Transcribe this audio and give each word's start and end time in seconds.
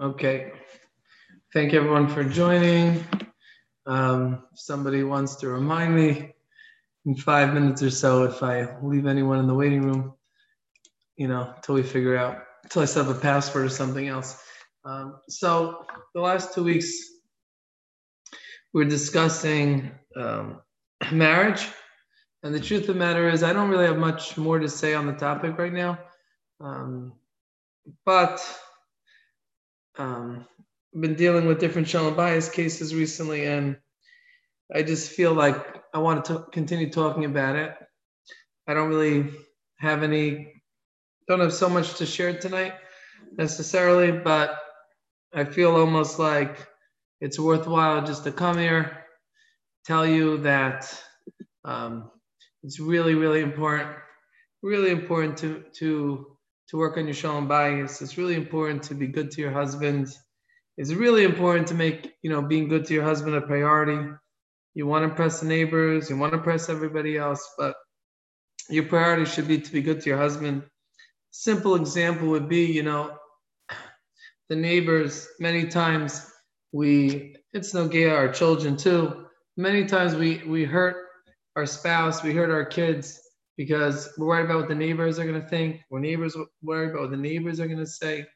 Okay. 0.00 0.52
Thank 1.52 1.72
you 1.72 1.78
everyone 1.78 2.08
for 2.08 2.24
joining. 2.24 3.04
Um, 3.84 4.44
if 4.50 4.58
somebody 4.58 5.02
wants 5.02 5.36
to 5.36 5.48
remind 5.50 5.94
me 5.94 6.32
in 7.04 7.14
five 7.16 7.52
minutes 7.52 7.82
or 7.82 7.90
so 7.90 8.24
if 8.24 8.42
I 8.42 8.78
leave 8.80 9.06
anyone 9.06 9.40
in 9.40 9.46
the 9.46 9.52
waiting 9.52 9.82
room, 9.82 10.14
you 11.18 11.28
know, 11.28 11.52
until 11.54 11.74
we 11.74 11.82
figure 11.82 12.16
out, 12.16 12.38
until 12.62 12.80
I 12.80 12.86
set 12.86 13.06
up 13.06 13.14
a 13.14 13.20
password 13.20 13.66
or 13.66 13.68
something 13.68 14.08
else. 14.08 14.42
Um, 14.86 15.16
so 15.28 15.84
the 16.14 16.22
last 16.22 16.54
two 16.54 16.64
weeks, 16.64 16.90
we 18.72 18.82
we're 18.82 18.88
discussing 18.88 19.90
um, 20.16 20.62
marriage. 21.12 21.68
And 22.42 22.54
the 22.54 22.60
truth 22.60 22.88
of 22.88 22.94
the 22.94 22.94
matter 22.94 23.28
is, 23.28 23.42
I 23.42 23.52
don't 23.52 23.68
really 23.68 23.84
have 23.84 23.98
much 23.98 24.38
more 24.38 24.58
to 24.60 24.68
say 24.70 24.94
on 24.94 25.06
the 25.06 25.12
topic 25.12 25.58
right 25.58 25.74
now. 25.74 25.98
Um, 26.58 27.12
but 28.06 28.40
um, 29.98 30.46
been 30.98 31.14
dealing 31.14 31.46
with 31.46 31.60
different 31.60 31.88
shalom 31.88 32.14
bayis 32.14 32.52
cases 32.52 32.94
recently, 32.94 33.46
and 33.46 33.76
I 34.74 34.82
just 34.82 35.10
feel 35.12 35.34
like 35.34 35.56
I 35.94 35.98
want 35.98 36.24
to 36.26 36.46
continue 36.52 36.90
talking 36.90 37.24
about 37.24 37.56
it. 37.56 37.74
I 38.66 38.74
don't 38.74 38.88
really 38.88 39.30
have 39.78 40.02
any, 40.02 40.52
don't 41.28 41.40
have 41.40 41.52
so 41.52 41.68
much 41.68 41.94
to 41.98 42.06
share 42.06 42.38
tonight 42.38 42.74
necessarily, 43.36 44.12
but 44.12 44.58
I 45.34 45.44
feel 45.44 45.76
almost 45.76 46.18
like 46.18 46.66
it's 47.20 47.38
worthwhile 47.38 48.04
just 48.04 48.24
to 48.24 48.32
come 48.32 48.58
here, 48.58 49.04
tell 49.84 50.06
you 50.06 50.38
that 50.38 50.92
um, 51.64 52.10
it's 52.62 52.80
really, 52.80 53.14
really 53.14 53.40
important, 53.40 53.90
really 54.62 54.90
important 54.90 55.38
to 55.38 55.64
to 55.78 56.36
to 56.70 56.76
work 56.76 56.96
on 56.96 57.04
your 57.04 57.14
shalom 57.14 57.48
bayis. 57.48 58.00
It's 58.00 58.16
really 58.16 58.36
important 58.36 58.84
to 58.84 58.94
be 58.94 59.08
good 59.08 59.32
to 59.32 59.40
your 59.40 59.50
husband. 59.50 60.16
It's 60.76 60.92
really 60.92 61.24
important 61.24 61.66
to 61.68 61.74
make 61.74 62.12
you 62.22 62.30
know 62.30 62.42
being 62.42 62.68
good 62.68 62.86
to 62.86 62.94
your 62.94 63.02
husband 63.02 63.34
a 63.34 63.40
priority. 63.40 64.08
You 64.74 64.86
want 64.86 65.02
to 65.02 65.10
impress 65.10 65.40
the 65.40 65.46
neighbors, 65.46 66.08
you 66.08 66.16
want 66.16 66.32
to 66.32 66.38
impress 66.38 66.68
everybody 66.68 67.18
else, 67.18 67.46
but 67.58 67.74
your 68.68 68.84
priority 68.84 69.24
should 69.24 69.48
be 69.48 69.58
to 69.58 69.72
be 69.72 69.82
good 69.82 70.00
to 70.00 70.10
your 70.10 70.18
husband. 70.18 70.62
Simple 71.32 71.74
example 71.74 72.28
would 72.28 72.48
be, 72.48 72.66
you 72.66 72.84
know, 72.84 73.16
the 74.48 74.54
neighbors. 74.54 75.26
Many 75.40 75.66
times 75.66 76.30
we, 76.70 77.36
it's 77.52 77.74
nogea 77.74 78.14
our 78.14 78.28
children 78.28 78.76
too. 78.76 79.26
Many 79.56 79.86
times 79.86 80.14
we 80.14 80.42
we 80.46 80.64
hurt 80.64 80.96
our 81.56 81.66
spouse, 81.66 82.22
we 82.22 82.32
hurt 82.32 82.50
our 82.50 82.64
kids 82.64 83.20
because 83.56 84.12
we're 84.16 84.26
worried 84.26 84.44
about 84.46 84.60
what 84.60 84.68
the 84.68 84.74
neighbors 84.74 85.18
are 85.18 85.26
going 85.26 85.40
to 85.40 85.48
think. 85.48 85.80
We're 85.90 86.00
neighbors 86.00 86.36
worried 86.62 86.90
about 86.90 87.02
what 87.02 87.10
the 87.10 87.16
neighbors 87.16 87.60
are 87.60 87.66
going 87.66 87.78
to 87.78 87.86
say. 87.86 88.26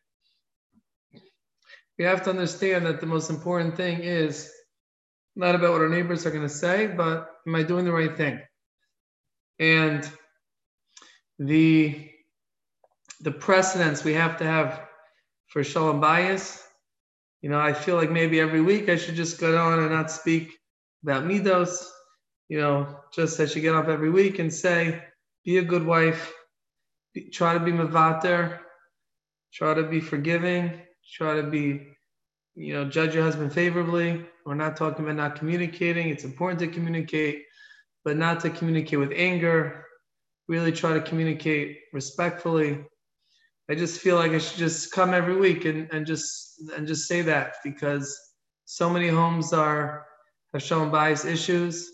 We 1.98 2.04
have 2.04 2.22
to 2.24 2.30
understand 2.30 2.86
that 2.86 3.00
the 3.00 3.06
most 3.06 3.30
important 3.30 3.76
thing 3.76 4.00
is 4.02 4.50
not 5.36 5.54
about 5.54 5.72
what 5.72 5.80
our 5.80 5.88
neighbors 5.88 6.26
are 6.26 6.30
going 6.30 6.42
to 6.42 6.48
say, 6.48 6.86
but 6.88 7.30
am 7.46 7.54
I 7.54 7.62
doing 7.62 7.84
the 7.84 7.92
right 7.92 8.16
thing? 8.16 8.40
And 9.58 10.08
the 11.38 12.10
the 13.20 13.30
precedence 13.30 14.04
we 14.04 14.12
have 14.14 14.36
to 14.38 14.44
have 14.44 14.86
for 15.46 15.64
shalom 15.64 16.00
bayis. 16.00 16.60
You 17.42 17.50
know, 17.50 17.60
I 17.60 17.72
feel 17.72 17.96
like 17.96 18.10
maybe 18.10 18.40
every 18.40 18.60
week 18.60 18.88
I 18.88 18.96
should 18.96 19.14
just 19.14 19.38
go 19.38 19.56
on 19.56 19.78
and 19.78 19.90
not 19.90 20.10
speak 20.10 20.52
about 21.02 21.24
midos. 21.24 21.84
You 22.48 22.60
know, 22.60 23.00
just 23.12 23.40
I 23.40 23.46
should 23.46 23.62
get 23.62 23.74
up 23.74 23.88
every 23.88 24.10
week 24.10 24.38
and 24.38 24.52
say, 24.52 25.02
be 25.44 25.58
a 25.58 25.62
good 25.62 25.84
wife, 25.84 26.32
be, 27.14 27.30
try 27.30 27.54
to 27.54 27.60
be 27.60 27.72
mavater, 27.72 28.60
try 29.52 29.74
to 29.74 29.82
be 29.84 30.00
forgiving, 30.00 30.80
try 31.14 31.34
to 31.36 31.42
be, 31.42 31.88
you 32.54 32.74
know, 32.74 32.84
judge 32.84 33.14
your 33.14 33.24
husband 33.24 33.52
favorably. 33.52 34.26
We're 34.44 34.54
not 34.54 34.76
talking 34.76 35.04
about 35.04 35.16
not 35.16 35.36
communicating. 35.36 36.08
It's 36.08 36.24
important 36.24 36.60
to 36.60 36.66
communicate, 36.66 37.42
but 38.04 38.16
not 38.16 38.40
to 38.40 38.50
communicate 38.50 38.98
with 38.98 39.12
anger. 39.14 39.84
Really 40.46 40.72
try 40.72 40.92
to 40.92 41.00
communicate 41.00 41.78
respectfully. 41.94 42.84
I 43.70 43.74
just 43.74 44.00
feel 44.00 44.16
like 44.16 44.32
I 44.32 44.38
should 44.38 44.58
just 44.58 44.92
come 44.92 45.14
every 45.14 45.36
week 45.36 45.64
and, 45.64 45.88
and 45.90 46.06
just 46.06 46.60
and 46.76 46.86
just 46.86 47.08
say 47.08 47.22
that 47.22 47.54
because 47.64 48.14
so 48.66 48.90
many 48.90 49.08
homes 49.08 49.54
are 49.54 50.06
have 50.52 50.62
shalom 50.62 50.90
bayis 50.90 51.24
issues 51.24 51.93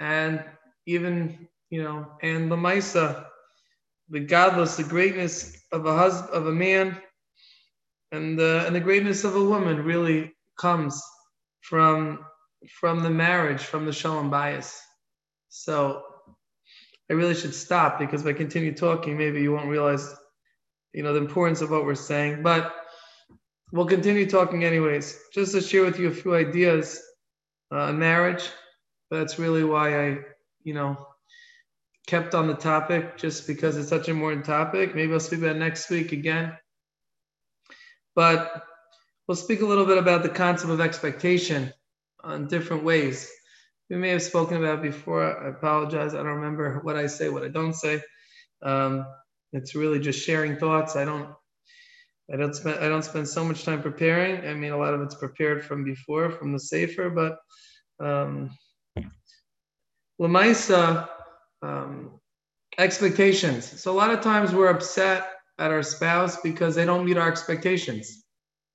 and 0.00 0.42
even 0.86 1.48
you 1.70 1.82
know, 1.82 2.06
and 2.22 2.50
the 2.50 2.56
Maisa, 2.56 3.26
the 4.08 4.24
gadlus, 4.24 4.76
the 4.76 4.84
greatness 4.84 5.64
of 5.72 5.86
a 5.86 5.96
husband, 5.96 6.32
of 6.32 6.46
a 6.46 6.52
man, 6.52 6.96
and 8.12 8.38
the 8.38 8.64
and 8.66 8.74
the 8.74 8.80
greatness 8.80 9.24
of 9.24 9.34
a 9.36 9.44
woman 9.44 9.82
really 9.82 10.34
comes 10.58 11.02
from 11.60 12.24
from 12.80 13.02
the 13.02 13.10
marriage, 13.10 13.62
from 13.62 13.84
the 13.84 13.92
shalom 13.92 14.30
bayis. 14.30 14.78
So 15.48 16.02
I 17.10 17.14
really 17.14 17.34
should 17.34 17.54
stop 17.54 17.98
because 17.98 18.22
if 18.22 18.26
I 18.26 18.32
continue 18.32 18.74
talking, 18.74 19.16
maybe 19.16 19.40
you 19.40 19.52
won't 19.52 19.68
realize, 19.68 20.14
you 20.92 21.02
know, 21.02 21.12
the 21.12 21.20
importance 21.20 21.60
of 21.60 21.70
what 21.70 21.84
we're 21.84 21.94
saying. 21.94 22.42
But 22.42 22.74
we'll 23.72 23.86
continue 23.86 24.28
talking 24.28 24.64
anyways, 24.64 25.18
just 25.32 25.52
to 25.52 25.60
share 25.60 25.84
with 25.84 25.98
you 25.98 26.08
a 26.08 26.14
few 26.14 26.34
ideas 26.34 27.00
uh, 27.72 27.88
on 27.88 27.98
marriage. 27.98 28.48
That's 29.10 29.38
really 29.38 29.64
why 29.64 30.08
I, 30.08 30.18
you 30.62 30.74
know, 30.74 31.06
kept 32.06 32.34
on 32.34 32.46
the 32.46 32.54
topic 32.54 33.16
just 33.16 33.46
because 33.46 33.76
it's 33.76 33.88
such 33.88 34.08
an 34.08 34.16
important 34.16 34.44
topic. 34.44 34.94
Maybe 34.94 35.12
I'll 35.12 35.20
speak 35.20 35.40
about 35.40 35.56
next 35.56 35.90
week 35.90 36.12
again. 36.12 36.56
But 38.14 38.62
we'll 39.26 39.36
speak 39.36 39.60
a 39.60 39.66
little 39.66 39.86
bit 39.86 39.98
about 39.98 40.22
the 40.22 40.28
concept 40.28 40.72
of 40.72 40.80
expectation 40.80 41.72
on 42.22 42.48
different 42.48 42.84
ways. 42.84 43.30
We 43.90 43.96
may 43.96 44.10
have 44.10 44.22
spoken 44.22 44.56
about 44.56 44.82
before. 44.82 45.22
I 45.22 45.50
apologize. 45.50 46.14
I 46.14 46.18
don't 46.18 46.26
remember 46.26 46.80
what 46.82 46.96
I 46.96 47.06
say, 47.06 47.28
what 47.28 47.44
I 47.44 47.48
don't 47.48 47.74
say. 47.74 48.02
Um, 48.62 49.06
it's 49.52 49.74
really 49.74 50.00
just 50.00 50.24
sharing 50.24 50.56
thoughts. 50.56 50.96
I 50.96 51.04
don't. 51.04 51.28
I 52.32 52.36
don't 52.36 52.54
spend. 52.54 52.80
I 52.80 52.88
don't 52.88 53.04
spend 53.04 53.28
so 53.28 53.44
much 53.44 53.64
time 53.64 53.82
preparing. 53.82 54.44
I 54.48 54.54
mean, 54.54 54.72
a 54.72 54.76
lot 54.76 54.94
of 54.94 55.02
it's 55.02 55.14
prepared 55.14 55.64
from 55.64 55.84
before, 55.84 56.30
from 56.30 56.52
the 56.52 56.58
safer. 56.58 57.08
But 57.10 57.38
um, 58.04 58.50
Lamaisa, 60.20 61.08
um, 61.62 62.20
expectations. 62.78 63.80
So 63.80 63.92
a 63.92 63.94
lot 63.96 64.10
of 64.10 64.20
times 64.20 64.52
we're 64.52 64.68
upset 64.68 65.28
at 65.58 65.70
our 65.70 65.82
spouse 65.82 66.40
because 66.40 66.74
they 66.74 66.84
don't 66.84 67.04
meet 67.04 67.16
our 67.16 67.28
expectations. 67.28 68.24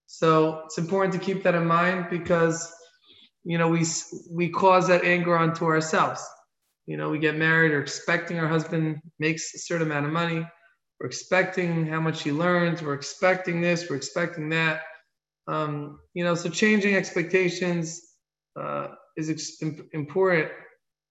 So 0.08 0.64
it's 0.66 0.78
important 0.78 1.14
to 1.14 1.20
keep 1.20 1.44
that 1.44 1.56
in 1.56 1.66
mind 1.66 2.08
because 2.10 2.72
you 3.44 3.58
know 3.58 3.70
we 3.70 3.86
we 4.30 4.50
cause 4.50 4.88
that 4.88 5.04
anger 5.04 5.38
onto 5.38 5.66
ourselves. 5.66 6.24
You 6.86 6.98
know, 6.98 7.10
we 7.10 7.20
get 7.20 7.36
married 7.36 7.72
or 7.72 7.82
expecting 7.82 8.40
our 8.40 8.48
husband 8.48 9.00
makes 9.20 9.54
a 9.54 9.60
certain 9.60 9.88
amount 9.88 10.08
of 10.08 10.12
money. 10.12 10.46
We're 11.00 11.08
expecting 11.08 11.88
how 11.88 12.02
much 12.02 12.24
he 12.24 12.32
learns. 12.32 12.82
We're 12.82 12.96
expecting 12.96 13.62
this. 13.62 13.90
We're 13.90 13.96
expecting 13.96 14.50
that. 14.50 14.82
Um, 15.48 16.00
you 16.14 16.24
know, 16.24 16.36
so 16.36 16.50
changing 16.50 16.96
expectations 16.96 18.02
uh, 18.60 18.90
is 19.16 19.30
ex- 19.30 19.62
important 19.94 20.52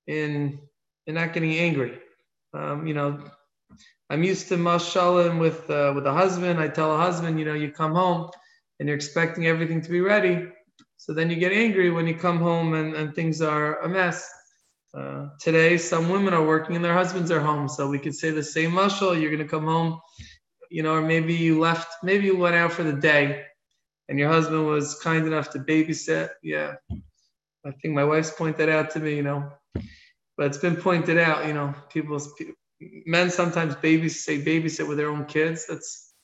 in 0.06 0.60
in 1.06 1.14
not 1.14 1.32
getting 1.32 1.54
angry. 1.56 1.98
Um, 2.52 2.86
you 2.86 2.94
know, 2.94 3.22
I'm 4.08 4.24
used 4.24 4.48
to 4.48 4.56
mashalim 4.56 5.38
with 5.38 5.68
uh, 5.70 5.92
with 5.94 6.06
a 6.06 6.12
husband. 6.12 6.60
I 6.60 6.68
tell 6.68 6.94
a 6.94 6.98
husband, 6.98 7.38
you 7.38 7.44
know, 7.44 7.54
you 7.54 7.70
come 7.70 7.94
home 7.94 8.30
and 8.78 8.88
you're 8.88 8.96
expecting 8.96 9.46
everything 9.46 9.80
to 9.82 9.90
be 9.90 10.00
ready. 10.00 10.48
So 10.96 11.14
then 11.14 11.30
you 11.30 11.36
get 11.36 11.52
angry 11.52 11.90
when 11.90 12.06
you 12.06 12.14
come 12.14 12.38
home 12.38 12.74
and, 12.74 12.94
and 12.94 13.14
things 13.14 13.40
are 13.40 13.80
a 13.80 13.88
mess. 13.88 14.28
Uh, 14.92 15.28
today, 15.38 15.78
some 15.78 16.08
women 16.08 16.34
are 16.34 16.44
working 16.44 16.76
and 16.76 16.84
their 16.84 16.94
husbands 16.94 17.30
are 17.30 17.40
home. 17.40 17.68
So 17.68 17.88
we 17.88 17.98
could 17.98 18.14
say 18.14 18.30
the 18.30 18.42
same 18.42 18.72
mashal. 18.72 19.18
You're 19.18 19.30
going 19.30 19.42
to 19.42 19.48
come 19.48 19.66
home, 19.66 20.00
you 20.70 20.82
know, 20.82 20.94
or 20.94 21.02
maybe 21.02 21.34
you 21.34 21.60
left, 21.60 22.02
maybe 22.02 22.26
you 22.26 22.36
went 22.36 22.56
out 22.56 22.72
for 22.72 22.82
the 22.82 22.92
day 22.92 23.44
and 24.08 24.18
your 24.18 24.28
husband 24.28 24.66
was 24.66 24.98
kind 25.00 25.26
enough 25.26 25.50
to 25.50 25.60
babysit. 25.60 26.30
Yeah. 26.42 26.74
I 27.64 27.72
think 27.72 27.94
my 27.94 28.04
wife's 28.04 28.30
pointed 28.30 28.68
out 28.68 28.90
to 28.90 29.00
me, 29.00 29.16
you 29.16 29.22
know, 29.22 29.50
but 30.36 30.46
it's 30.46 30.58
been 30.58 30.76
pointed 30.76 31.18
out, 31.18 31.46
you 31.46 31.52
know, 31.52 31.74
people, 31.90 32.18
men 33.06 33.30
sometimes 33.30 33.74
babies 33.76 34.24
say 34.24 34.40
babysit 34.40 34.88
with 34.88 34.96
their 34.96 35.10
own 35.10 35.26
kids. 35.26 35.66
That's 35.66 36.14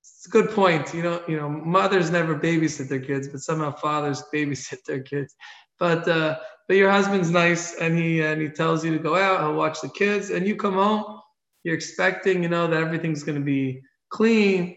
it's 0.00 0.26
a 0.26 0.30
good 0.30 0.50
point. 0.50 0.94
You 0.94 1.02
know, 1.02 1.22
you 1.28 1.36
know, 1.36 1.48
mothers 1.48 2.10
never 2.10 2.34
babysit 2.34 2.88
their 2.88 3.00
kids, 3.00 3.28
but 3.28 3.40
somehow 3.40 3.72
fathers 3.72 4.22
babysit 4.34 4.82
their 4.84 5.02
kids. 5.02 5.34
But 5.78 6.08
uh, 6.08 6.38
but 6.66 6.76
your 6.76 6.90
husband's 6.90 7.30
nice, 7.30 7.76
and 7.76 7.96
he 7.96 8.22
and 8.22 8.40
he 8.40 8.48
tells 8.48 8.84
you 8.84 8.92
to 8.96 9.02
go 9.02 9.14
out. 9.14 9.40
He'll 9.40 9.54
watch 9.54 9.80
the 9.80 9.90
kids, 9.90 10.30
and 10.30 10.46
you 10.46 10.56
come 10.56 10.74
home. 10.74 11.20
You're 11.64 11.74
expecting, 11.74 12.42
you 12.42 12.48
know, 12.48 12.66
that 12.66 12.80
everything's 12.80 13.22
going 13.22 13.38
to 13.38 13.44
be 13.44 13.82
clean. 14.10 14.76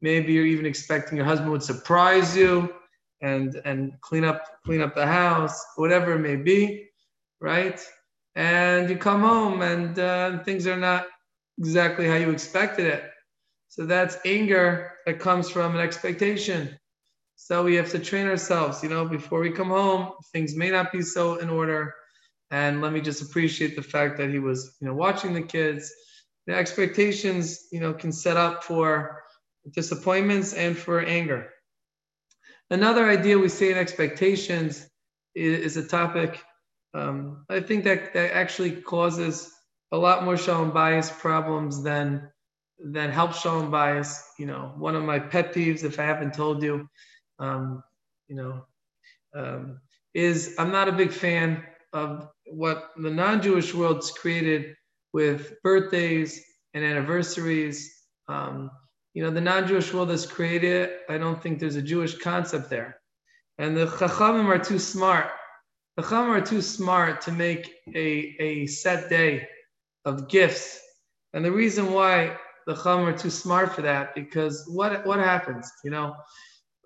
Maybe 0.00 0.32
you're 0.32 0.46
even 0.46 0.66
expecting 0.66 1.16
your 1.16 1.26
husband 1.26 1.52
would 1.52 1.62
surprise 1.62 2.36
you 2.36 2.74
and 3.22 3.60
and 3.64 3.92
clean 4.02 4.24
up 4.24 4.44
clean 4.64 4.82
up 4.82 4.94
the 4.94 5.06
house, 5.06 5.64
whatever 5.76 6.12
it 6.12 6.18
may 6.18 6.36
be, 6.36 6.88
right? 7.40 7.80
and 8.34 8.88
you 8.88 8.96
come 8.96 9.20
home 9.20 9.62
and 9.62 9.98
uh, 9.98 10.38
things 10.44 10.66
are 10.66 10.76
not 10.76 11.06
exactly 11.58 12.06
how 12.06 12.14
you 12.14 12.30
expected 12.30 12.86
it. 12.86 13.04
So 13.68 13.86
that's 13.86 14.18
anger 14.24 14.92
that 15.06 15.18
comes 15.18 15.50
from 15.50 15.74
an 15.74 15.80
expectation. 15.80 16.78
So 17.36 17.64
we 17.64 17.74
have 17.76 17.90
to 17.90 17.98
train 17.98 18.26
ourselves, 18.26 18.82
you 18.82 18.88
know, 18.88 19.04
before 19.06 19.40
we 19.40 19.50
come 19.50 19.68
home, 19.68 20.12
things 20.32 20.54
may 20.54 20.70
not 20.70 20.92
be 20.92 21.02
so 21.02 21.36
in 21.36 21.50
order. 21.50 21.94
And 22.50 22.80
let 22.80 22.92
me 22.92 23.00
just 23.00 23.22
appreciate 23.22 23.76
the 23.76 23.82
fact 23.82 24.18
that 24.18 24.30
he 24.30 24.38
was, 24.38 24.76
you 24.80 24.86
know, 24.86 24.94
watching 24.94 25.32
the 25.34 25.42
kids. 25.42 25.92
The 26.46 26.54
expectations, 26.54 27.68
you 27.72 27.80
know, 27.80 27.94
can 27.94 28.12
set 28.12 28.36
up 28.36 28.64
for 28.64 29.22
disappointments 29.74 30.52
and 30.54 30.76
for 30.76 31.00
anger. 31.00 31.50
Another 32.72 33.06
idea 33.06 33.38
we 33.38 33.48
see 33.48 33.70
in 33.70 33.78
expectations 33.78 34.88
is, 35.34 35.76
is 35.76 35.76
a 35.76 35.86
topic 35.86 36.42
um, 36.94 37.44
I 37.48 37.60
think 37.60 37.84
that 37.84 38.12
that 38.14 38.34
actually 38.34 38.72
causes 38.72 39.50
a 39.92 39.96
lot 39.96 40.24
more 40.24 40.36
shalom 40.36 40.72
bayis 40.72 41.10
problems 41.10 41.82
than 41.82 42.30
than 42.78 43.10
helps 43.10 43.40
shalom 43.40 43.70
bayis. 43.70 44.20
You 44.38 44.46
know, 44.46 44.74
one 44.76 44.94
of 44.94 45.04
my 45.04 45.18
pet 45.18 45.54
peeves, 45.54 45.84
if 45.84 45.98
I 45.98 46.04
haven't 46.04 46.34
told 46.34 46.62
you, 46.62 46.88
um, 47.38 47.82
you 48.28 48.36
know, 48.36 48.66
um, 49.34 49.80
is 50.14 50.54
I'm 50.58 50.70
not 50.70 50.88
a 50.88 50.92
big 50.92 51.12
fan 51.12 51.64
of 51.92 52.28
what 52.46 52.90
the 52.96 53.10
non-Jewish 53.10 53.74
world's 53.74 54.10
created 54.10 54.74
with 55.12 55.54
birthdays 55.62 56.42
and 56.74 56.84
anniversaries. 56.84 57.90
Um, 58.28 58.70
you 59.14 59.22
know, 59.22 59.30
the 59.30 59.40
non-Jewish 59.40 59.92
world 59.92 60.10
has 60.10 60.26
created. 60.26 60.90
I 61.08 61.18
don't 61.18 61.42
think 61.42 61.58
there's 61.58 61.76
a 61.76 61.82
Jewish 61.82 62.18
concept 62.18 62.70
there, 62.70 62.98
and 63.58 63.76
the 63.76 63.86
Chachamim 63.86 64.46
are 64.46 64.58
too 64.58 64.78
smart. 64.78 65.28
The 65.96 66.02
Chachamim 66.02 66.30
are 66.30 66.40
too 66.40 66.62
smart 66.62 67.20
to 67.22 67.32
make 67.32 67.74
a, 67.94 68.36
a 68.40 68.66
set 68.66 69.10
day 69.10 69.48
of 70.04 70.28
gifts, 70.28 70.80
and 71.34 71.44
the 71.44 71.52
reason 71.52 71.92
why 71.92 72.36
the 72.66 72.74
Chachamim 72.74 73.12
are 73.12 73.18
too 73.18 73.30
smart 73.30 73.74
for 73.74 73.82
that 73.82 74.14
because 74.14 74.66
what 74.68 75.04
what 75.06 75.18
happens? 75.18 75.70
You 75.84 75.90
know, 75.90 76.14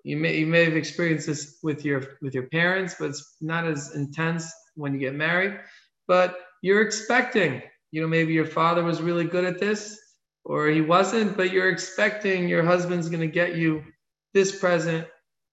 you 0.03 0.17
may 0.17 0.37
you 0.37 0.47
may 0.47 0.65
have 0.65 0.75
experienced 0.75 1.27
this 1.27 1.59
with 1.63 1.85
your 1.85 2.17
with 2.21 2.33
your 2.33 2.47
parents, 2.47 2.95
but 2.99 3.09
it's 3.09 3.37
not 3.41 3.65
as 3.65 3.95
intense 3.95 4.51
when 4.75 4.93
you 4.93 4.99
get 4.99 5.15
married. 5.15 5.59
But 6.07 6.37
you're 6.61 6.81
expecting, 6.81 7.61
you 7.91 8.01
know, 8.01 8.07
maybe 8.07 8.33
your 8.33 8.45
father 8.45 8.83
was 8.83 9.01
really 9.01 9.25
good 9.25 9.45
at 9.45 9.59
this, 9.59 9.99
or 10.47 10.67
he 10.69 10.79
wasn't, 10.79 11.35
but 11.35 11.51
you're 11.51 11.69
expecting 11.69 12.47
your 12.47 12.63
husband's 12.63 13.09
going 13.09 13.19
to 13.19 13.27
get 13.27 13.57
you 13.57 13.83
this 14.33 14.57
present 14.57 15.05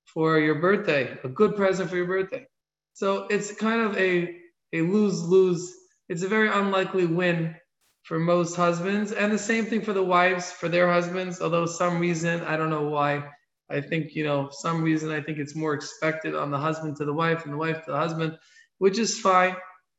for 0.07 0.39
your 0.39 0.61
birthday, 0.61 1.19
a 1.25 1.29
good 1.29 1.57
present 1.57 1.91
for 1.91 1.97
your 1.97 2.07
birthday. 2.07 2.47
So 2.93 3.27
it's 3.29 3.53
kind 3.57 3.83
of 3.83 3.99
a 3.99 4.37
a 4.73 4.83
lose 4.83 5.21
lose. 5.21 5.75
It's 6.09 6.23
a 6.23 6.29
very 6.29 6.49
unlikely 6.49 7.07
win 7.07 7.57
for 8.05 8.21
most 8.21 8.55
husbands, 8.55 9.11
and 9.11 9.33
the 9.33 9.39
same 9.39 9.65
thing 9.67 9.83
for 9.83 9.93
the 9.93 10.05
wives 10.05 10.53
for 10.53 10.69
their 10.69 10.89
husbands. 10.89 11.41
Although 11.41 11.67
some 11.67 11.99
reason 11.99 12.43
I 12.43 12.57
don't 12.57 12.71
know 12.71 12.89
why 12.89 13.25
I 13.69 13.81
think, 13.81 14.15
you 14.15 14.25
know, 14.25 14.49
some 14.53 14.83
reason 14.83 15.11
I 15.11 15.21
think 15.21 15.39
it's 15.39 15.57
more 15.57 15.75
expected 15.75 16.37
on 16.37 16.53
the 16.53 16.59
husband 16.59 16.97
to 16.99 17.05
the 17.05 17.13
wife 17.13 17.45
and 17.45 17.53
the 17.53 17.59
wife 17.59 17.85
to 17.85 17.91
the 17.91 17.97
husband, 17.97 18.39
which 18.79 18.99
is 18.99 19.19
fine. 19.19 19.57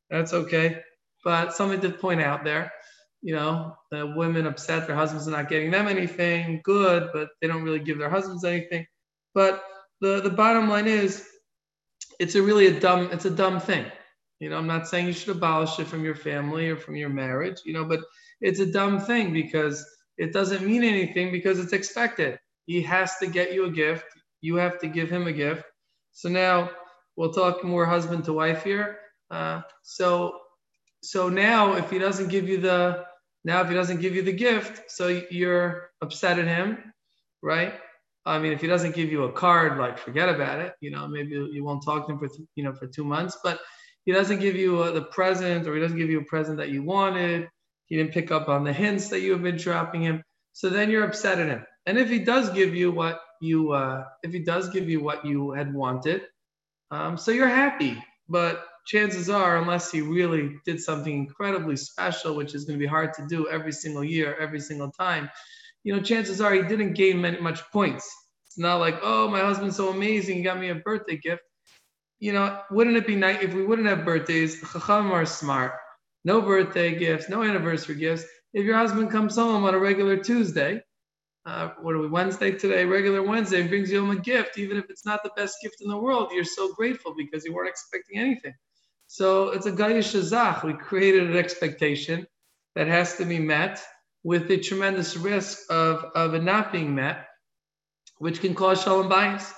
That's 0.08 0.32
okay. 0.32 0.80
But 1.22 1.52
something 1.52 1.80
to 1.82 1.90
point 1.90 2.22
out 2.22 2.44
there, 2.44 2.72
you 3.26 3.34
know, 3.34 3.76
the 3.90 4.06
women 4.14 4.46
upset 4.46 4.86
their 4.86 4.94
husbands 4.94 5.26
are 5.26 5.32
not 5.32 5.48
getting 5.48 5.72
them 5.72 5.88
anything 5.88 6.60
good, 6.62 7.10
but 7.12 7.30
they 7.40 7.48
don't 7.48 7.64
really 7.64 7.80
give 7.80 7.98
their 7.98 8.08
husbands 8.08 8.44
anything. 8.44 8.86
But 9.34 9.64
the, 10.00 10.20
the 10.20 10.30
bottom 10.30 10.68
line 10.68 10.86
is 10.86 11.26
it's 12.20 12.36
a 12.36 12.42
really 12.42 12.68
a 12.68 12.78
dumb, 12.78 13.08
it's 13.10 13.24
a 13.24 13.30
dumb 13.30 13.58
thing. 13.58 13.84
You 14.38 14.48
know, 14.50 14.58
I'm 14.58 14.68
not 14.68 14.86
saying 14.86 15.08
you 15.08 15.12
should 15.12 15.34
abolish 15.36 15.76
it 15.80 15.88
from 15.88 16.04
your 16.04 16.14
family 16.14 16.68
or 16.68 16.76
from 16.76 16.94
your 16.94 17.08
marriage, 17.08 17.56
you 17.64 17.72
know, 17.72 17.84
but 17.84 17.98
it's 18.40 18.60
a 18.60 18.72
dumb 18.72 19.00
thing 19.00 19.32
because 19.32 19.84
it 20.18 20.32
doesn't 20.32 20.64
mean 20.64 20.84
anything 20.84 21.32
because 21.32 21.58
it's 21.58 21.72
expected. 21.72 22.38
He 22.66 22.80
has 22.82 23.16
to 23.16 23.26
get 23.26 23.52
you 23.52 23.64
a 23.64 23.70
gift. 23.70 24.04
You 24.40 24.54
have 24.54 24.78
to 24.78 24.86
give 24.86 25.10
him 25.10 25.26
a 25.26 25.32
gift. 25.32 25.64
So 26.12 26.28
now 26.28 26.70
we'll 27.16 27.32
talk 27.32 27.64
more 27.64 27.86
husband 27.86 28.22
to 28.26 28.34
wife 28.34 28.62
here. 28.62 28.98
Uh, 29.32 29.62
so 29.82 30.38
so 31.02 31.28
now 31.28 31.74
if 31.74 31.90
he 31.90 31.98
doesn't 31.98 32.28
give 32.28 32.48
you 32.48 32.58
the 32.58 33.04
now 33.46 33.60
if 33.60 33.68
he 33.68 33.74
doesn't 33.74 34.00
give 34.00 34.16
you 34.16 34.22
the 34.22 34.32
gift, 34.32 34.90
so 34.90 35.22
you're 35.30 35.90
upset 36.02 36.40
at 36.40 36.48
him, 36.48 36.92
right? 37.42 37.74
I 38.26 38.40
mean, 38.40 38.52
if 38.52 38.60
he 38.60 38.66
doesn't 38.66 38.96
give 38.96 39.12
you 39.12 39.22
a 39.22 39.32
card, 39.32 39.78
like 39.78 39.98
forget 39.98 40.28
about 40.28 40.58
it. 40.58 40.74
You 40.80 40.90
know, 40.90 41.06
maybe 41.06 41.36
you 41.52 41.62
won't 41.62 41.84
talk 41.84 42.06
to 42.06 42.12
him 42.12 42.18
for 42.18 42.28
you 42.56 42.64
know 42.64 42.72
for 42.72 42.88
two 42.88 43.04
months. 43.04 43.38
But 43.44 43.60
he 44.04 44.10
doesn't 44.10 44.40
give 44.40 44.56
you 44.56 44.82
a, 44.82 44.90
the 44.90 45.02
present, 45.02 45.68
or 45.68 45.76
he 45.76 45.80
doesn't 45.80 45.96
give 45.96 46.10
you 46.10 46.20
a 46.20 46.24
present 46.24 46.58
that 46.58 46.70
you 46.70 46.82
wanted. 46.82 47.48
He 47.86 47.96
didn't 47.96 48.12
pick 48.12 48.32
up 48.32 48.48
on 48.48 48.64
the 48.64 48.72
hints 48.72 49.10
that 49.10 49.20
you 49.20 49.30
have 49.30 49.44
been 49.44 49.56
dropping 49.56 50.02
him. 50.02 50.24
So 50.52 50.68
then 50.68 50.90
you're 50.90 51.04
upset 51.04 51.38
at 51.38 51.46
him. 51.46 51.64
And 51.86 51.98
if 51.98 52.10
he 52.10 52.18
does 52.18 52.50
give 52.50 52.74
you 52.74 52.90
what 52.90 53.20
you, 53.40 53.70
uh, 53.70 54.06
if 54.24 54.32
he 54.32 54.40
does 54.40 54.70
give 54.70 54.88
you 54.88 55.00
what 55.00 55.24
you 55.24 55.52
had 55.52 55.72
wanted, 55.72 56.22
um, 56.90 57.16
so 57.16 57.30
you're 57.30 57.46
happy. 57.46 58.02
But 58.28 58.66
chances 58.86 59.28
are, 59.28 59.58
unless 59.58 59.90
he 59.90 60.00
really 60.00 60.56
did 60.64 60.80
something 60.80 61.12
incredibly 61.12 61.76
special, 61.76 62.34
which 62.34 62.54
is 62.54 62.64
going 62.64 62.78
to 62.78 62.82
be 62.82 62.88
hard 62.88 63.12
to 63.14 63.26
do 63.28 63.48
every 63.48 63.72
single 63.72 64.04
year, 64.04 64.36
every 64.40 64.60
single 64.60 64.90
time, 64.90 65.30
you 65.84 65.94
know, 65.94 66.02
chances 66.02 66.40
are 66.40 66.52
he 66.52 66.62
didn't 66.62 66.94
gain 66.94 67.20
many, 67.20 67.38
much 67.40 67.60
points. 67.70 68.10
It's 68.46 68.58
not 68.58 68.76
like, 68.76 68.98
oh, 69.02 69.28
my 69.28 69.40
husband's 69.40 69.76
so 69.76 69.90
amazing, 69.90 70.38
he 70.38 70.42
got 70.42 70.58
me 70.58 70.70
a 70.70 70.76
birthday 70.76 71.16
gift. 71.16 71.42
You 72.18 72.32
know, 72.32 72.60
wouldn't 72.70 72.96
it 72.96 73.06
be 73.06 73.16
nice 73.16 73.42
if 73.42 73.52
we 73.52 73.64
wouldn't 73.64 73.88
have 73.88 74.04
birthdays? 74.04 74.60
Chacham 74.60 75.12
are 75.12 75.26
smart. 75.26 75.74
No 76.24 76.40
birthday 76.40 76.98
gifts, 76.98 77.28
no 77.28 77.42
anniversary 77.42 77.96
gifts. 77.96 78.24
If 78.54 78.64
your 78.64 78.76
husband 78.76 79.10
comes 79.10 79.36
home 79.36 79.64
on 79.64 79.74
a 79.74 79.78
regular 79.78 80.16
Tuesday, 80.16 80.82
uh, 81.44 81.70
what 81.80 81.94
are 81.94 82.00
we 82.00 82.08
Wednesday 82.08 82.52
today? 82.52 82.84
Regular 82.84 83.22
Wednesday 83.22 83.66
brings 83.68 83.90
you 83.90 84.00
home 84.00 84.16
a 84.16 84.20
gift, 84.20 84.58
even 84.58 84.76
if 84.76 84.90
it's 84.90 85.04
not 85.04 85.22
the 85.22 85.30
best 85.36 85.58
gift 85.62 85.76
in 85.80 85.88
the 85.88 85.96
world. 85.96 86.30
You're 86.32 86.44
so 86.44 86.74
grateful 86.74 87.14
because 87.16 87.44
you 87.44 87.54
weren't 87.54 87.68
expecting 87.68 88.18
anything. 88.18 88.54
So 89.16 89.48
it's 89.48 89.64
a 89.64 89.72
gayish 89.72 90.12
shazach. 90.12 90.62
We 90.62 90.74
created 90.74 91.30
an 91.30 91.38
expectation 91.38 92.26
that 92.74 92.86
has 92.86 93.16
to 93.16 93.24
be 93.24 93.38
met 93.38 93.82
with 94.24 94.46
the 94.46 94.58
tremendous 94.58 95.16
risk 95.16 95.60
of, 95.70 96.04
of 96.14 96.34
it 96.34 96.44
not 96.44 96.70
being 96.70 96.94
met, 96.94 97.26
which 98.18 98.42
can 98.42 98.54
cause 98.54 98.82
shalom 98.82 99.08
bayis. 99.08 99.50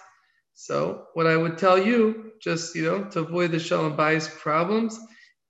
So 0.55 1.07
what 1.15 1.27
I 1.27 1.37
would 1.37 1.59
tell 1.59 1.77
you, 1.77 2.35
just 2.41 2.77
you 2.77 2.85
know, 2.85 3.05
to 3.07 3.19
avoid 3.19 3.51
the 3.51 3.59
shalom 3.59 3.97
bayis 3.97 4.31
problems, 4.31 4.97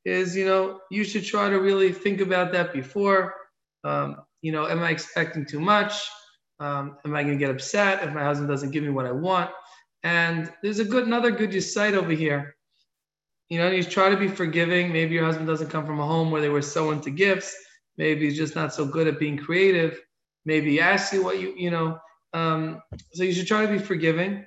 is 0.06 0.34
you 0.34 0.46
know 0.46 0.80
you 0.90 1.04
should 1.04 1.26
try 1.26 1.50
to 1.50 1.60
really 1.60 1.92
think 1.92 2.22
about 2.22 2.50
that 2.52 2.72
before. 2.72 3.34
Um, 3.84 4.22
you 4.40 4.52
know, 4.52 4.66
am 4.66 4.82
I 4.82 4.88
expecting 4.88 5.44
too 5.44 5.60
much? 5.60 5.92
Um, 6.60 6.96
am 7.04 7.14
I 7.14 7.24
going 7.24 7.38
to 7.38 7.44
get 7.44 7.50
upset 7.50 8.02
if 8.02 8.14
my 8.14 8.24
husband 8.24 8.48
doesn't 8.48 8.70
give 8.70 8.84
me 8.84 8.88
what 8.88 9.04
I 9.04 9.12
want? 9.12 9.50
And 10.02 10.50
there's 10.62 10.78
a 10.78 10.84
good, 10.86 11.06
another 11.06 11.30
good 11.30 11.52
site 11.62 11.92
over 11.92 12.12
here. 12.12 12.54
You 13.48 13.58
know, 13.58 13.70
you 13.70 13.82
try 13.82 14.08
to 14.10 14.16
be 14.16 14.28
forgiving. 14.28 14.92
Maybe 14.92 15.14
your 15.14 15.24
husband 15.24 15.46
doesn't 15.46 15.70
come 15.70 15.86
from 15.86 16.00
a 16.00 16.06
home 16.06 16.30
where 16.30 16.40
they 16.40 16.50
were 16.50 16.62
so 16.62 16.90
into 16.90 17.10
gifts. 17.10 17.56
Maybe 17.96 18.26
he's 18.26 18.36
just 18.36 18.54
not 18.54 18.74
so 18.74 18.84
good 18.84 19.08
at 19.08 19.18
being 19.18 19.38
creative. 19.38 20.00
Maybe 20.44 20.72
he 20.72 20.80
asks 20.80 21.12
you 21.12 21.24
what 21.24 21.40
you, 21.40 21.54
you 21.56 21.70
know. 21.70 21.98
Um, 22.34 22.82
so 23.14 23.24
you 23.24 23.32
should 23.32 23.46
try 23.46 23.64
to 23.64 23.72
be 23.72 23.78
forgiving, 23.78 24.44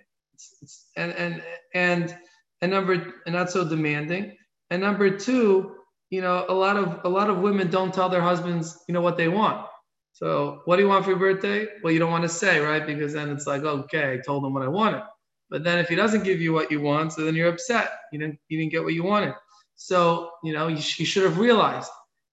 and 0.96 1.12
and 1.14 1.44
and 1.74 2.18
and 2.62 2.72
number 2.72 2.94
and 3.26 3.36
not 3.36 3.50
so 3.50 3.68
demanding. 3.68 4.38
And 4.70 4.82
number 4.82 5.10
two, 5.10 5.76
you 6.10 6.22
know, 6.22 6.46
a 6.48 6.54
lot 6.54 6.78
of 6.78 7.02
a 7.04 7.10
lot 7.10 7.30
of 7.30 7.40
women 7.40 7.70
don't 7.70 7.94
tell 7.94 8.10
their 8.10 8.22
husbands, 8.22 8.78
you 8.88 8.94
know, 8.94 9.02
what 9.02 9.18
they 9.18 9.28
want. 9.28 9.66
So, 10.14 10.62
what 10.66 10.76
do 10.76 10.84
you 10.84 10.90
want 10.90 11.06
for 11.06 11.12
your 11.12 11.20
birthday? 11.20 11.68
Well, 11.84 11.92
you 11.92 12.00
don't 12.00 12.12
want 12.12 12.24
to 12.24 12.30
say, 12.30 12.60
right? 12.60 12.86
Because 12.86 13.14
then 13.14 13.30
it's 13.30 13.48
like, 13.48 13.64
okay, 13.64 14.14
I 14.14 14.18
told 14.18 14.44
them 14.44 14.54
what 14.54 14.64
I 14.64 14.68
wanted. 14.68 15.04
But 15.52 15.64
then 15.64 15.78
if 15.78 15.90
he 15.90 15.96
doesn't 15.96 16.24
give 16.24 16.42
you 16.42 16.54
what 16.54 16.72
you 16.72 16.82
want, 16.82 17.14
so 17.14 17.24
then 17.24 17.36
you're 17.36 17.50
upset. 17.50 17.92
You 18.12 18.20
didn't, 18.20 18.40
you 18.48 18.58
didn't 18.58 18.72
get 18.72 18.84
what 18.84 18.96
you 18.96 19.04
wanted. 19.04 19.36
So, 19.76 20.32
you 20.44 20.54
know, 20.54 20.68
you, 20.68 20.78
you 20.78 21.06
should 21.06 21.24
have 21.24 21.38
realized. 21.38 21.92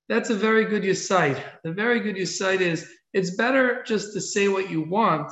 That's 0.09 0.31
a 0.31 0.35
very 0.35 0.65
good 0.65 0.85
yesite. 0.85 1.43
The 1.65 1.73
very 1.73 2.01
good 2.01 2.17
yesite 2.17 2.61
is 2.61 2.89
it's 3.13 3.37
better 3.37 3.83
just 3.83 4.15
to 4.15 4.21
say 4.21 4.49
what 4.49 4.71
you 4.71 4.83
want 4.83 5.31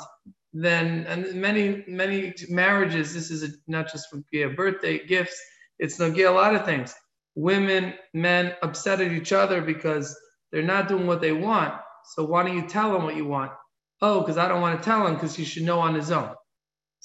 than, 0.53 1.07
and 1.07 1.33
many, 1.35 1.85
many 1.87 2.35
marriages, 2.51 3.15
this 3.15 3.31
is 3.31 3.43
a, 3.43 3.49
not 3.67 3.91
just 3.91 4.11
for 4.11 4.21
yeah, 4.33 4.49
birthday 4.49 5.07
gifts, 5.07 5.41
it's 5.79 5.99
no 5.99 6.07
a 6.07 6.29
lot 6.29 6.55
of 6.55 6.65
things. 6.67 6.95
Women, 7.37 7.95
men 8.13 8.55
upset 8.63 9.01
at 9.01 9.13
each 9.13 9.33
other 9.33 9.63
because 9.63 10.15
they're 10.53 10.63
not 10.63 10.89
doing 10.89 11.07
what 11.07 11.23
they 11.23 11.33
want 11.33 11.75
so 12.07 12.25
why 12.25 12.45
don't 12.45 12.57
you 12.57 12.67
tell 12.67 12.93
them 12.93 13.03
what 13.03 13.17
you 13.17 13.27
want? 13.27 13.53
Oh, 14.01 14.21
because 14.21 14.39
I 14.39 14.47
don't 14.49 14.61
want 14.61 14.81
to 14.81 14.85
tell 14.85 15.07
him 15.07 15.15
because 15.15 15.35
he 15.35 15.45
should 15.45 15.65
know 15.65 15.81
on 15.81 15.95
his 15.95 16.11
own. 16.11 16.31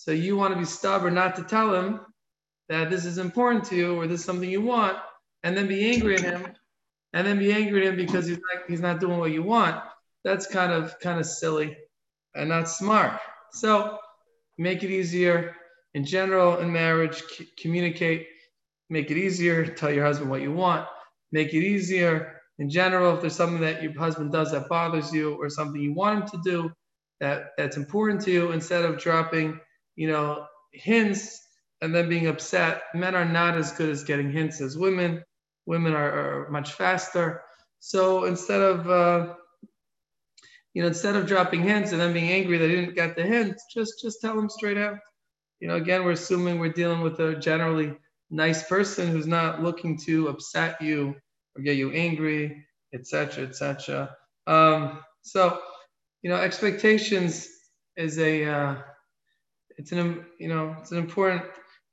So 0.01 0.10
you 0.10 0.36
want 0.36 0.51
to 0.51 0.60
be 0.60 0.65
stubborn 0.65 1.13
not 1.13 1.36
to 1.36 1.43
tell 1.43 1.75
him 1.75 2.00
that 2.70 2.89
this 2.89 3.05
is 3.05 3.20
important 3.20 3.65
to 3.65 3.75
you 3.75 3.93
or 3.96 4.08
this 4.08 4.22
is 4.22 4.25
something 4.25 4.50
you 4.50 4.62
want, 4.62 4.98
and 5.43 5.55
then 5.55 5.67
be 5.67 5.91
angry 5.91 6.15
at 6.15 6.22
him, 6.22 6.43
and 7.13 7.27
then 7.27 7.38
be 7.38 7.53
angry 7.53 7.86
at 7.86 7.93
him 7.93 7.98
because 7.98 8.25
he's 8.25 8.39
not 8.39 8.63
he's 8.67 8.81
not 8.81 9.00
doing 9.00 9.20
what 9.20 9.29
you 9.29 9.43
want. 9.43 9.79
That's 10.24 10.48
kind 10.48 10.72
of 10.72 11.00
kind 11.01 11.20
of 11.20 11.27
silly 11.27 11.77
and 12.34 12.50
not 12.50 12.67
smart. 12.67 13.20
So 13.51 14.00
make 14.58 14.81
it 14.81 14.89
easier 14.89 15.55
in 15.93 16.03
general 16.03 16.58
in 16.58 16.74
marriage. 16.74 17.22
C- 17.22 17.48
communicate. 17.55 18.25
Make 18.89 19.12
it 19.12 19.17
easier. 19.17 19.67
Tell 19.67 19.91
your 19.91 20.05
husband 20.05 20.31
what 20.31 20.41
you 20.41 20.51
want. 20.51 20.88
Make 21.31 21.53
it 21.53 21.63
easier 21.63 22.41
in 22.58 22.72
general, 22.72 23.13
if 23.13 23.22
there's 23.22 23.36
something 23.36 23.62
that 23.62 23.84
your 23.84 23.93
husband 23.93 24.31
does 24.31 24.51
that 24.51 24.67
bothers 24.67 25.13
you 25.13 25.36
or 25.36 25.48
something 25.48 25.79
you 25.79 25.93
want 25.93 26.24
him 26.24 26.27
to 26.29 26.50
do 26.50 26.72
that, 27.20 27.51
that's 27.55 27.77
important 27.77 28.22
to 28.22 28.31
you, 28.31 28.51
instead 28.51 28.84
of 28.84 28.98
dropping, 28.98 29.60
you 30.01 30.08
know, 30.08 30.48
hints 30.72 31.48
and 31.84 31.93
then 31.93 32.10
being 32.10 32.25
upset. 32.25 32.81
Men 32.96 33.13
are 33.13 33.24
not 33.24 33.55
as 33.55 33.72
good 33.72 33.89
as 33.89 34.03
getting 34.03 34.31
hints 34.31 34.60
as 34.60 34.75
women. 34.75 35.24
Women 35.67 35.93
are, 35.93 36.46
are 36.46 36.50
much 36.50 36.74
faster. 36.74 37.43
So 37.81 38.24
instead 38.24 38.62
of 38.62 38.89
uh, 38.89 39.36
you 40.74 40.81
know, 40.81 40.88
instead 40.88 41.15
of 41.15 41.27
dropping 41.27 41.62
hints 41.62 41.91
and 41.91 42.01
then 42.01 42.13
being 42.13 42.31
angry 42.31 42.58
they 42.58 42.67
didn't 42.67 42.96
get 42.96 43.15
the 43.15 43.22
hint, 43.22 43.58
just 43.72 44.01
just 44.01 44.22
tell 44.22 44.36
them 44.36 44.50
straight 44.50 44.79
out. 44.79 44.98
You 45.60 45.67
know, 45.67 45.75
again, 45.75 46.03
we're 46.03 46.13
assuming 46.13 46.58
we're 46.58 46.74
dealing 46.74 47.01
with 47.01 47.20
a 47.20 47.36
generally 47.36 47.93
nice 48.31 48.63
person 48.67 49.08
who's 49.08 49.27
not 49.27 49.62
looking 49.62 50.00
to 50.05 50.29
upset 50.29 50.81
you 50.81 51.13
or 51.55 51.62
get 51.62 51.77
you 51.77 51.91
angry, 51.91 52.65
etc., 52.91 53.43
etc. 53.43 54.15
Um, 54.48 55.01
so, 55.22 55.60
you 56.24 56.31
know, 56.31 56.38
expectations 56.38 57.48
is 57.98 58.17
a 58.17 58.46
uh, 58.46 58.75
it's 59.81 59.91
an 59.91 60.25
you 60.39 60.47
know 60.47 60.75
it's 60.79 60.91
an 60.91 61.00
important 61.00 61.41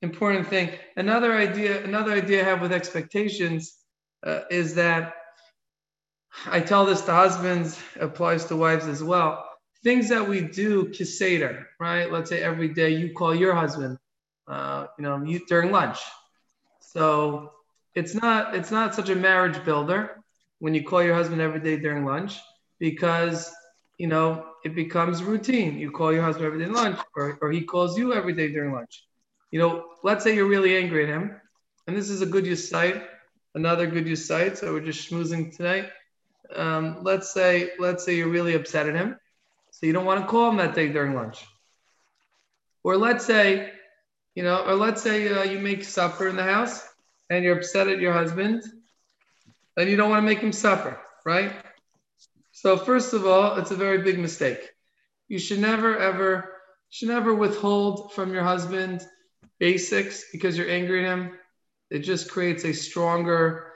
important 0.01 0.47
thing. 0.47 0.69
Another 0.95 1.33
idea 1.35 1.83
another 1.83 2.11
idea 2.11 2.41
I 2.41 2.49
have 2.49 2.61
with 2.61 2.71
expectations 2.71 3.75
uh, 4.25 4.41
is 4.51 4.75
that 4.75 5.13
I 6.45 6.59
tell 6.59 6.85
this 6.85 7.01
to 7.01 7.13
husbands, 7.13 7.79
applies 7.99 8.45
to 8.45 8.55
wives 8.55 8.87
as 8.87 9.03
well. 9.03 9.45
Things 9.83 10.09
that 10.09 10.27
we 10.27 10.41
do 10.41 10.85
kiseder, 10.85 11.65
right? 11.79 12.11
Let's 12.11 12.29
say 12.29 12.41
every 12.43 12.69
day 12.69 12.91
you 12.91 13.13
call 13.13 13.33
your 13.33 13.55
husband, 13.55 13.97
uh, 14.47 14.87
you 14.97 15.03
know, 15.03 15.23
you, 15.23 15.39
during 15.47 15.71
lunch. 15.71 15.99
So 16.79 17.51
it's 17.95 18.13
not 18.13 18.53
it's 18.55 18.71
not 18.71 18.93
such 18.93 19.09
a 19.09 19.15
marriage 19.15 19.63
builder 19.65 20.23
when 20.59 20.75
you 20.75 20.83
call 20.83 21.01
your 21.01 21.15
husband 21.15 21.41
every 21.41 21.59
day 21.59 21.77
during 21.77 22.05
lunch 22.05 22.37
because 22.79 23.51
you 23.97 24.07
know 24.07 24.48
it 24.63 24.75
becomes 24.75 25.23
routine. 25.23 25.77
You 25.77 25.91
call 25.91 26.13
your 26.13 26.23
husband 26.23 26.45
every 26.47 26.59
day 26.59 26.71
lunch, 26.71 26.99
or, 27.15 27.37
or 27.41 27.51
he 27.51 27.61
calls 27.61 27.97
you 27.97 28.13
every 28.13 28.33
day 28.33 28.51
during 28.51 28.73
lunch. 28.73 29.03
You 29.51 29.59
know, 29.59 29.85
let's 30.03 30.23
say 30.23 30.35
you're 30.35 30.47
really 30.47 30.77
angry 30.77 31.03
at 31.03 31.09
him, 31.09 31.39
and 31.87 31.95
this 31.95 32.09
is 32.09 32.21
a 32.21 32.25
good 32.25 32.45
use 32.45 32.69
site, 32.69 33.01
another 33.55 33.87
good 33.87 34.07
use 34.07 34.27
site. 34.27 34.57
So 34.57 34.73
we're 34.73 34.81
just 34.81 35.09
schmoozing 35.09 35.55
tonight 35.55 35.89
um, 36.55 36.99
let's 37.03 37.33
say 37.33 37.71
let's 37.79 38.03
say 38.03 38.15
you're 38.15 38.29
really 38.29 38.55
upset 38.55 38.87
at 38.87 38.95
him, 38.95 39.17
so 39.71 39.85
you 39.85 39.93
don't 39.93 40.05
want 40.05 40.21
to 40.21 40.27
call 40.27 40.49
him 40.49 40.57
that 40.57 40.75
day 40.75 40.89
during 40.91 41.13
lunch. 41.15 41.45
Or 42.83 42.97
let's 42.97 43.25
say, 43.25 43.71
you 44.35 44.43
know, 44.43 44.63
or 44.65 44.75
let's 44.75 45.01
say 45.01 45.27
uh, 45.29 45.43
you 45.43 45.59
make 45.59 45.83
supper 45.83 46.27
in 46.27 46.35
the 46.35 46.43
house 46.43 46.87
and 47.29 47.43
you're 47.43 47.57
upset 47.57 47.87
at 47.87 47.99
your 47.99 48.13
husband, 48.13 48.63
and 49.77 49.89
you 49.89 49.95
don't 49.95 50.09
want 50.09 50.23
to 50.23 50.25
make 50.25 50.39
him 50.39 50.51
suffer, 50.51 50.99
right? 51.25 51.51
So 52.61 52.75
first 52.75 53.13
of 53.13 53.25
all, 53.25 53.55
it's 53.55 53.71
a 53.71 53.75
very 53.75 53.99
big 53.99 54.19
mistake. 54.19 54.71
You 55.29 55.39
should 55.39 55.59
never 55.59 55.97
ever 55.97 56.57
should 56.89 57.07
never 57.07 57.33
withhold 57.33 58.11
from 58.11 58.33
your 58.33 58.43
husband 58.43 59.01
basics 59.59 60.25
because 60.33 60.57
you're 60.57 60.69
angry 60.69 61.05
at 61.05 61.17
him. 61.17 61.39
It 61.89 61.99
just 61.99 62.29
creates 62.29 62.65
a 62.65 62.73
stronger 62.73 63.71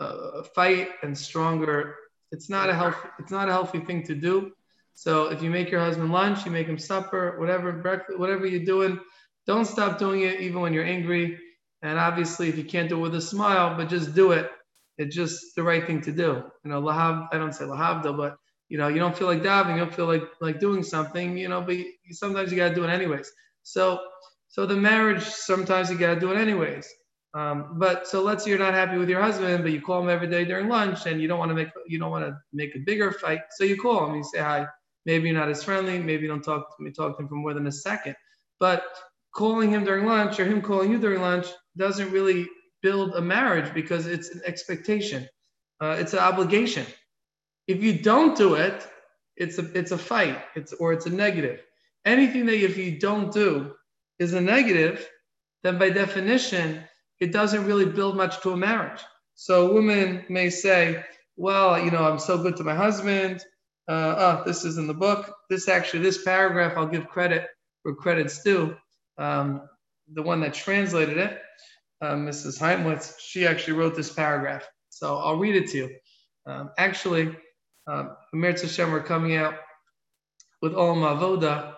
uh, 0.00 0.42
fight 0.56 0.88
and 1.04 1.16
stronger 1.16 1.94
it's 2.32 2.50
not 2.50 2.68
a 2.68 2.74
healthy 2.74 3.08
it's 3.20 3.30
not 3.30 3.48
a 3.48 3.52
healthy 3.52 3.78
thing 3.78 4.02
to 4.06 4.16
do. 4.16 4.50
So 4.94 5.26
if 5.30 5.40
you 5.40 5.48
make 5.48 5.70
your 5.70 5.80
husband 5.80 6.10
lunch, 6.10 6.44
you 6.44 6.50
make 6.50 6.66
him 6.66 6.78
supper, 6.78 7.38
whatever 7.38 7.70
breakfast, 7.74 8.18
whatever 8.18 8.44
you're 8.44 8.64
doing, 8.74 8.98
don't 9.46 9.66
stop 9.66 10.00
doing 10.00 10.22
it 10.22 10.40
even 10.40 10.60
when 10.62 10.72
you're 10.72 10.92
angry. 10.96 11.38
And 11.82 11.96
obviously, 11.96 12.48
if 12.48 12.58
you 12.58 12.64
can't 12.64 12.88
do 12.88 12.98
it 12.98 13.02
with 13.02 13.14
a 13.14 13.20
smile, 13.20 13.76
but 13.76 13.88
just 13.88 14.16
do 14.16 14.32
it. 14.32 14.50
It's 14.98 15.14
just 15.14 15.54
the 15.56 15.62
right 15.62 15.86
thing 15.86 16.00
to 16.02 16.12
do. 16.12 16.42
You 16.64 16.70
know, 16.70 16.82
lahav. 16.82 17.28
I 17.32 17.38
don't 17.38 17.54
say 17.54 17.64
lahavda, 17.64 18.16
but 18.16 18.36
you 18.68 18.78
know, 18.78 18.88
you 18.88 18.98
don't 18.98 19.16
feel 19.16 19.28
like 19.28 19.42
davening, 19.42 19.74
you 19.74 19.84
don't 19.84 19.94
feel 19.94 20.06
like 20.06 20.24
like 20.40 20.60
doing 20.60 20.82
something. 20.82 21.36
You 21.36 21.48
know, 21.48 21.60
but 21.60 21.76
you, 21.76 21.92
sometimes 22.12 22.50
you 22.50 22.56
gotta 22.56 22.74
do 22.74 22.84
it 22.84 22.90
anyways. 22.90 23.30
So, 23.62 24.00
so 24.48 24.66
the 24.66 24.76
marriage, 24.76 25.22
sometimes 25.22 25.90
you 25.90 25.98
gotta 25.98 26.18
do 26.20 26.32
it 26.32 26.38
anyways. 26.38 26.88
Um, 27.34 27.78
but 27.78 28.08
so 28.08 28.22
let's 28.22 28.44
say 28.44 28.50
you're 28.50 28.58
not 28.58 28.72
happy 28.72 28.96
with 28.96 29.10
your 29.10 29.20
husband, 29.20 29.62
but 29.62 29.72
you 29.72 29.82
call 29.82 30.02
him 30.02 30.08
every 30.08 30.28
day 30.28 30.44
during 30.46 30.68
lunch, 30.68 31.04
and 31.06 31.20
you 31.20 31.28
don't 31.28 31.38
want 31.38 31.50
to 31.50 31.54
make 31.54 31.68
you 31.86 31.98
don't 31.98 32.10
want 32.10 32.24
to 32.24 32.36
make 32.52 32.74
a 32.74 32.78
bigger 32.80 33.12
fight. 33.12 33.40
So 33.50 33.64
you 33.64 33.76
call 33.76 34.08
him, 34.08 34.16
you 34.16 34.24
say 34.24 34.38
hi. 34.38 34.66
Maybe 35.04 35.28
you're 35.28 35.38
not 35.38 35.50
as 35.50 35.62
friendly. 35.62 35.98
Maybe 35.98 36.22
you 36.22 36.28
don't 36.28 36.42
talk 36.42 36.76
to 36.76 36.82
me, 36.82 36.90
talk 36.90 37.16
to 37.16 37.22
him 37.22 37.28
for 37.28 37.36
more 37.36 37.54
than 37.54 37.66
a 37.66 37.72
second. 37.72 38.16
But 38.58 38.84
calling 39.34 39.70
him 39.70 39.84
during 39.84 40.06
lunch 40.06 40.40
or 40.40 40.46
him 40.46 40.62
calling 40.62 40.90
you 40.90 40.98
during 40.98 41.20
lunch 41.20 41.46
doesn't 41.76 42.10
really 42.10 42.48
build 42.86 43.16
a 43.16 43.20
marriage 43.20 43.74
because 43.74 44.06
it's 44.06 44.28
an 44.34 44.42
expectation. 44.50 45.28
Uh, 45.80 45.96
it's 46.00 46.12
an 46.12 46.20
obligation. 46.30 46.86
If 47.66 47.82
you 47.82 47.92
don't 48.10 48.34
do 48.36 48.54
it, 48.54 48.78
it's 49.42 49.58
a 49.62 49.64
it's 49.78 49.92
a 49.98 49.98
fight. 49.98 50.38
It's 50.54 50.72
or 50.80 50.92
it's 50.92 51.06
a 51.06 51.14
negative. 51.24 51.58
Anything 52.04 52.46
that 52.46 52.58
if 52.70 52.76
you 52.78 52.90
don't 53.08 53.32
do 53.32 53.50
is 54.24 54.34
a 54.34 54.40
negative, 54.40 54.96
then 55.64 55.78
by 55.82 55.90
definition 55.90 56.66
it 57.24 57.32
doesn't 57.32 57.66
really 57.70 57.88
build 57.98 58.14
much 58.16 58.34
to 58.42 58.52
a 58.52 58.56
marriage. 58.68 59.02
So 59.34 59.52
a 59.66 59.72
woman 59.76 60.24
may 60.28 60.48
say, 60.50 61.04
well, 61.46 61.70
you 61.84 61.90
know, 61.90 62.04
I'm 62.08 62.22
so 62.30 62.34
good 62.44 62.56
to 62.58 62.64
my 62.70 62.76
husband. 62.86 63.36
Uh, 63.88 64.14
oh, 64.24 64.36
this 64.46 64.64
is 64.64 64.78
in 64.78 64.86
the 64.86 65.00
book. 65.06 65.22
This 65.50 65.68
actually, 65.68 66.02
this 66.02 66.22
paragraph, 66.22 66.74
I'll 66.76 66.92
give 66.96 67.08
credit 67.16 67.42
where 67.82 67.94
credit's 67.94 68.42
due. 68.42 68.76
Um, 69.18 69.46
the 70.18 70.22
one 70.30 70.40
that 70.42 70.54
translated 70.54 71.18
it, 71.26 71.32
uh, 72.02 72.14
Mrs. 72.14 72.58
Heimlitz, 72.58 73.14
she 73.18 73.46
actually 73.46 73.74
wrote 73.74 73.94
this 73.94 74.12
paragraph. 74.12 74.66
So 74.90 75.16
I'll 75.16 75.36
read 75.36 75.56
it 75.56 75.68
to 75.70 75.76
you. 75.78 75.90
Um, 76.46 76.70
actually, 76.78 77.34
um, 77.86 78.16
Hashem, 78.32 78.90
we're 78.90 79.02
coming 79.02 79.36
out 79.36 79.54
with 80.62 80.72
Olam 80.72 81.02
Avoda. 81.02 81.74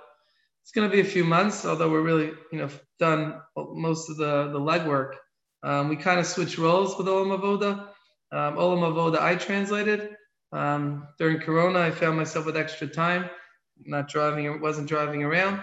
It's 0.63 0.73
going 0.73 0.89
to 0.89 0.95
be 0.95 1.01
a 1.01 1.11
few 1.11 1.25
months, 1.25 1.65
although 1.65 1.91
we're 1.91 2.03
really, 2.03 2.33
you 2.53 2.59
know, 2.59 2.69
done 2.99 3.41
most 3.57 4.11
of 4.11 4.17
the, 4.17 4.51
the 4.53 4.61
legwork. 4.61 5.15
Um, 5.63 5.89
we 5.89 5.97
kind 5.97 6.21
of 6.21 6.27
switched 6.27 6.59
roles 6.59 6.97
with 6.97 7.07
Olam 7.07 7.39
Avoda. 7.39 7.89
Um, 8.31 8.57
Olam 8.57 8.83
Avoda 8.93 9.21
I 9.21 9.37
translated. 9.37 10.17
Um, 10.53 11.09
during 11.19 11.41
Corona, 11.41 11.81
I 11.81 11.91
found 11.91 12.17
myself 12.17 12.47
with 12.47 12.57
extra 12.57 12.87
time, 12.87 13.29
not 13.85 14.09
driving, 14.09 14.61
wasn't 14.61 14.89
driving 14.89 15.23
around. 15.23 15.63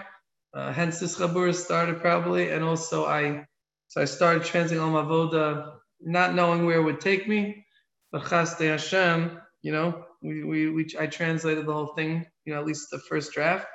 Uh, 0.54 0.72
hence 0.72 1.00
this 1.00 1.18
Chabur 1.18 1.54
started 1.54 2.00
probably. 2.00 2.50
And 2.50 2.64
also 2.64 3.06
I, 3.06 3.46
so 3.88 4.00
I 4.00 4.04
started 4.04 4.44
translating 4.44 4.84
Olam 4.84 5.06
Avoda, 5.06 5.74
not 6.00 6.34
knowing 6.34 6.66
where 6.66 6.78
it 6.78 6.84
would 6.84 7.00
take 7.00 7.28
me. 7.28 7.64
But 8.12 8.22
Chasdei 8.22 8.70
Hashem, 8.70 9.40
you 9.62 9.72
know, 9.72 10.04
we, 10.22 10.44
we, 10.44 10.70
we, 10.70 10.86
I 10.98 11.06
translated 11.06 11.66
the 11.66 11.72
whole 11.72 11.94
thing, 11.94 12.26
you 12.44 12.54
know, 12.54 12.60
at 12.60 12.66
least 12.66 12.88
the 12.90 12.98
first 12.98 13.32
draft. 13.32 13.66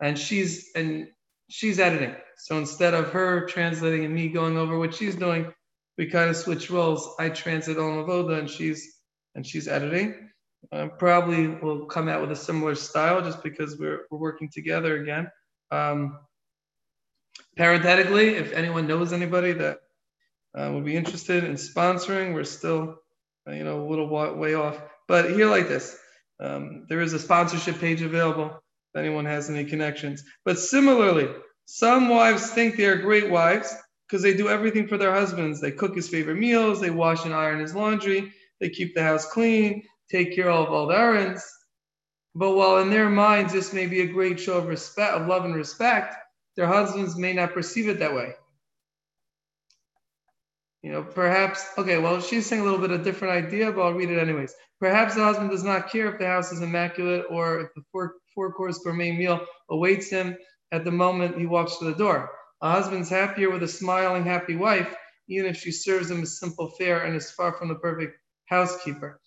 And 0.00 0.18
she's, 0.18 0.70
and 0.74 1.08
she's 1.48 1.78
editing. 1.78 2.14
So 2.36 2.58
instead 2.58 2.94
of 2.94 3.10
her 3.10 3.46
translating 3.46 4.04
and 4.04 4.14
me 4.14 4.28
going 4.28 4.56
over 4.56 4.78
what 4.78 4.94
she's 4.94 5.16
doing, 5.16 5.52
we 5.96 6.06
kind 6.06 6.30
of 6.30 6.36
switch 6.36 6.70
roles. 6.70 7.14
I 7.18 7.30
translate 7.30 7.76
Olam 7.76 8.06
Avoda 8.06 8.38
and 8.38 8.48
she's 8.48 8.94
and 9.34 9.46
she's 9.46 9.68
editing. 9.68 10.30
Uh, 10.72 10.88
probably 10.98 11.48
will 11.48 11.86
come 11.86 12.08
out 12.08 12.20
with 12.20 12.32
a 12.32 12.36
similar 12.36 12.74
style 12.74 13.22
just 13.22 13.42
because 13.42 13.78
we're, 13.78 14.06
we're 14.10 14.18
working 14.18 14.50
together 14.52 15.00
again. 15.00 15.28
Um, 15.70 16.18
parenthetically, 17.58 18.36
if 18.36 18.52
anyone 18.52 18.86
knows 18.86 19.12
anybody 19.12 19.52
that 19.52 19.80
uh, 20.56 20.70
would 20.72 20.84
be 20.84 20.96
interested 20.96 21.42
in 21.42 21.54
sponsoring, 21.54 22.32
we're 22.32 22.44
still, 22.44 23.00
uh, 23.48 23.52
you 23.52 23.64
know, 23.64 23.82
a 23.82 23.88
little 23.88 24.08
way 24.08 24.54
off. 24.54 24.80
But 25.08 25.32
here, 25.32 25.50
like 25.50 25.68
this, 25.68 25.98
um, 26.40 26.86
there 26.88 27.00
is 27.00 27.12
a 27.12 27.18
sponsorship 27.18 27.80
page 27.80 28.00
available 28.00 28.62
if 28.94 29.00
anyone 29.00 29.24
has 29.24 29.50
any 29.50 29.64
connections. 29.64 30.22
But 30.44 30.58
similarly, 30.58 31.28
some 31.66 32.08
wives 32.08 32.50
think 32.50 32.76
they 32.76 32.86
are 32.86 32.96
great 32.96 33.28
wives 33.28 33.74
because 34.06 34.22
they 34.22 34.34
do 34.34 34.48
everything 34.48 34.86
for 34.86 34.96
their 34.96 35.12
husbands. 35.12 35.60
They 35.60 35.72
cook 35.72 35.96
his 35.96 36.08
favorite 36.08 36.38
meals, 36.38 36.80
they 36.80 36.90
wash 36.90 37.24
and 37.24 37.34
iron 37.34 37.58
his 37.58 37.74
laundry, 37.74 38.32
they 38.60 38.70
keep 38.70 38.94
the 38.94 39.02
house 39.02 39.26
clean, 39.26 39.82
take 40.08 40.34
care 40.34 40.48
of 40.48 40.70
all 40.70 40.86
the 40.86 40.94
errands. 40.96 41.44
But 42.36 42.52
while 42.52 42.78
in 42.78 42.90
their 42.90 43.10
minds 43.10 43.52
this 43.52 43.72
may 43.72 43.86
be 43.86 44.02
a 44.02 44.06
great 44.06 44.38
show 44.38 44.58
of 44.58 44.68
respect, 44.68 45.14
of 45.14 45.26
love 45.26 45.44
and 45.44 45.56
respect, 45.56 46.14
their 46.58 46.66
husbands 46.66 47.16
may 47.16 47.32
not 47.32 47.54
perceive 47.54 47.88
it 47.88 48.00
that 48.00 48.12
way. 48.12 48.32
You 50.82 50.90
know, 50.90 51.04
perhaps, 51.04 51.64
okay, 51.78 51.98
well, 51.98 52.20
she's 52.20 52.46
saying 52.46 52.62
a 52.62 52.64
little 52.64 52.80
bit 52.80 52.90
of 52.90 53.00
a 53.00 53.04
different 53.04 53.46
idea, 53.46 53.70
but 53.70 53.82
I'll 53.82 53.92
read 53.92 54.10
it 54.10 54.18
anyways. 54.18 54.54
Perhaps 54.80 55.14
the 55.14 55.22
husband 55.22 55.50
does 55.50 55.62
not 55.62 55.88
care 55.88 56.12
if 56.12 56.18
the 56.18 56.26
house 56.26 56.50
is 56.50 56.60
immaculate 56.60 57.26
or 57.30 57.60
if 57.60 57.68
the 57.76 57.82
four, 57.92 58.14
four 58.34 58.52
course 58.52 58.80
gourmet 58.80 59.12
meal 59.12 59.40
awaits 59.70 60.10
him 60.10 60.36
at 60.72 60.84
the 60.84 60.90
moment 60.90 61.38
he 61.38 61.46
walks 61.46 61.76
to 61.76 61.84
the 61.84 61.94
door. 61.94 62.28
A 62.60 62.72
husband's 62.72 63.08
happier 63.08 63.50
with 63.50 63.62
a 63.62 63.68
smiling, 63.68 64.24
happy 64.24 64.56
wife, 64.56 64.92
even 65.28 65.50
if 65.50 65.58
she 65.58 65.70
serves 65.70 66.10
him 66.10 66.24
a 66.24 66.26
simple 66.26 66.70
fare 66.70 67.04
and 67.04 67.14
is 67.14 67.30
far 67.30 67.52
from 67.52 67.68
the 67.68 67.76
perfect 67.76 68.18
housekeeper, 68.46 69.20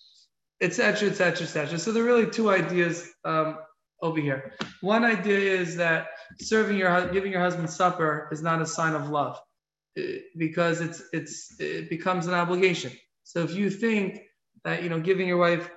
etc., 0.59 1.09
etc., 1.09 1.45
etc. 1.45 1.79
So 1.79 1.93
there 1.93 2.03
are 2.03 2.07
really 2.07 2.29
two 2.29 2.49
ideas 2.49 3.09
um, 3.23 3.57
over 4.01 4.19
here. 4.19 4.51
One 4.81 5.05
idea 5.05 5.37
is 5.37 5.77
that 5.77 6.07
serving 6.39 6.77
your, 6.77 7.09
giving 7.09 7.31
your 7.31 7.41
husband 7.41 7.69
supper 7.69 8.29
is 8.31 8.41
not 8.41 8.61
a 8.61 8.65
sign 8.65 8.93
of 8.93 9.09
love, 9.09 9.39
eh, 9.97 10.19
because 10.37 10.81
it's 10.81 11.03
it's 11.13 11.59
it 11.59 11.89
becomes 11.89 12.27
an 12.27 12.33
obligation. 12.33 12.91
So 13.23 13.41
if 13.41 13.53
you 13.55 13.69
think 13.69 14.21
that 14.63 14.83
you 14.83 14.89
know 14.89 14.99
giving 14.99 15.27
your 15.27 15.37
wife 15.37 15.69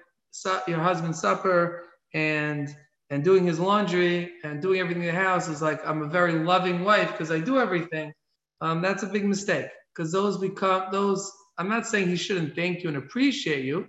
your 0.66 0.80
husband 0.80 1.16
supper 1.16 1.84
and 2.12 2.74
and 3.10 3.22
doing 3.24 3.46
his 3.46 3.60
laundry 3.60 4.32
and 4.44 4.60
doing 4.62 4.80
everything 4.80 5.04
in 5.04 5.14
the 5.14 5.20
house 5.20 5.48
is 5.48 5.62
like 5.62 5.86
I'm 5.86 6.02
a 6.02 6.08
very 6.08 6.34
loving 6.34 6.84
wife 6.84 7.12
because 7.12 7.30
I 7.30 7.40
do 7.40 7.58
everything, 7.58 8.12
um, 8.60 8.82
that's 8.82 9.02
a 9.02 9.06
big 9.06 9.24
mistake 9.24 9.66
because 9.94 10.12
those 10.12 10.38
become 10.38 10.86
those. 10.90 11.30
I'm 11.58 11.68
not 11.68 11.86
saying 11.86 12.08
he 12.08 12.16
shouldn't 12.16 12.56
thank 12.56 12.82
you 12.82 12.88
and 12.88 12.98
appreciate 12.98 13.64
you, 13.64 13.86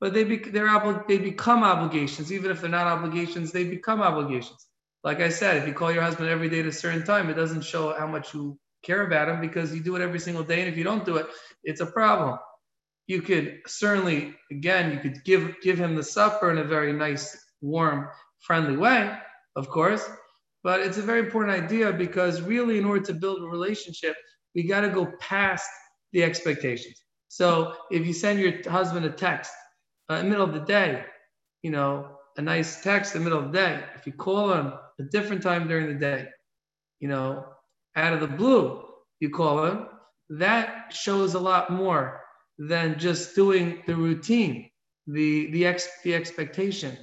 but 0.00 0.14
they 0.14 0.24
be, 0.24 0.38
they're 0.38 0.68
obli- 0.68 1.06
they 1.06 1.18
become 1.18 1.62
obligations. 1.62 2.32
Even 2.32 2.50
if 2.50 2.60
they're 2.60 2.70
not 2.70 2.86
obligations, 2.86 3.52
they 3.52 3.64
become 3.64 4.00
obligations. 4.00 4.66
Like 5.04 5.20
I 5.20 5.28
said, 5.28 5.58
if 5.58 5.68
you 5.68 5.74
call 5.74 5.92
your 5.92 6.02
husband 6.02 6.30
every 6.30 6.48
day 6.48 6.60
at 6.60 6.66
a 6.66 6.72
certain 6.72 7.04
time, 7.04 7.28
it 7.28 7.34
doesn't 7.34 7.62
show 7.62 7.94
how 7.98 8.06
much 8.06 8.32
you 8.32 8.58
care 8.82 9.06
about 9.06 9.28
him 9.28 9.40
because 9.40 9.74
you 9.74 9.82
do 9.82 9.96
it 9.96 10.02
every 10.02 10.18
single 10.18 10.42
day, 10.42 10.60
and 10.60 10.68
if 10.68 10.76
you 10.76 10.84
don't 10.84 11.04
do 11.04 11.16
it, 11.16 11.26
it's 11.62 11.80
a 11.80 11.86
problem. 11.86 12.38
You 13.06 13.20
could 13.20 13.60
certainly, 13.66 14.34
again, 14.50 14.92
you 14.92 14.98
could 14.98 15.22
give 15.24 15.60
give 15.62 15.78
him 15.78 15.94
the 15.94 16.02
supper 16.02 16.50
in 16.50 16.58
a 16.58 16.64
very 16.64 16.92
nice, 16.92 17.36
warm, 17.60 18.08
friendly 18.40 18.76
way, 18.76 19.16
of 19.56 19.68
course. 19.68 20.08
But 20.62 20.80
it's 20.80 20.96
a 20.96 21.02
very 21.02 21.20
important 21.20 21.62
idea 21.62 21.92
because 21.92 22.40
really, 22.40 22.78
in 22.78 22.86
order 22.86 23.04
to 23.04 23.14
build 23.14 23.42
a 23.42 23.46
relationship, 23.46 24.16
we 24.54 24.62
got 24.62 24.80
to 24.80 24.88
go 24.88 25.12
past 25.20 25.68
the 26.12 26.22
expectations. 26.22 26.96
So 27.28 27.74
if 27.90 28.06
you 28.06 28.14
send 28.14 28.38
your 28.38 28.52
husband 28.70 29.04
a 29.04 29.10
text 29.10 29.52
uh, 30.08 30.14
in 30.14 30.24
the 30.24 30.30
middle 30.30 30.46
of 30.46 30.54
the 30.54 30.60
day, 30.60 31.04
you 31.62 31.70
know, 31.70 32.13
a 32.36 32.42
nice 32.42 32.82
text 32.82 33.14
in 33.14 33.20
the 33.20 33.24
middle 33.24 33.44
of 33.44 33.52
the 33.52 33.58
day, 33.58 33.84
if 33.96 34.06
you 34.06 34.12
call 34.12 34.52
him 34.52 34.72
a 34.98 35.02
different 35.04 35.42
time 35.42 35.68
during 35.68 35.88
the 35.88 35.94
day, 35.94 36.28
you 37.00 37.08
know, 37.08 37.46
out 37.96 38.12
of 38.12 38.20
the 38.20 38.26
blue, 38.26 38.84
you 39.20 39.30
call 39.30 39.64
him, 39.66 39.86
that 40.30 40.92
shows 40.92 41.34
a 41.34 41.38
lot 41.40 41.70
more 41.70 42.22
than 42.58 42.98
just 42.98 43.34
doing 43.34 43.82
the 43.86 43.94
routine, 43.94 44.70
the 45.06 45.50
the 45.52 45.66
ex 45.66 45.88
the 46.04 46.14
expectation. 46.14 46.96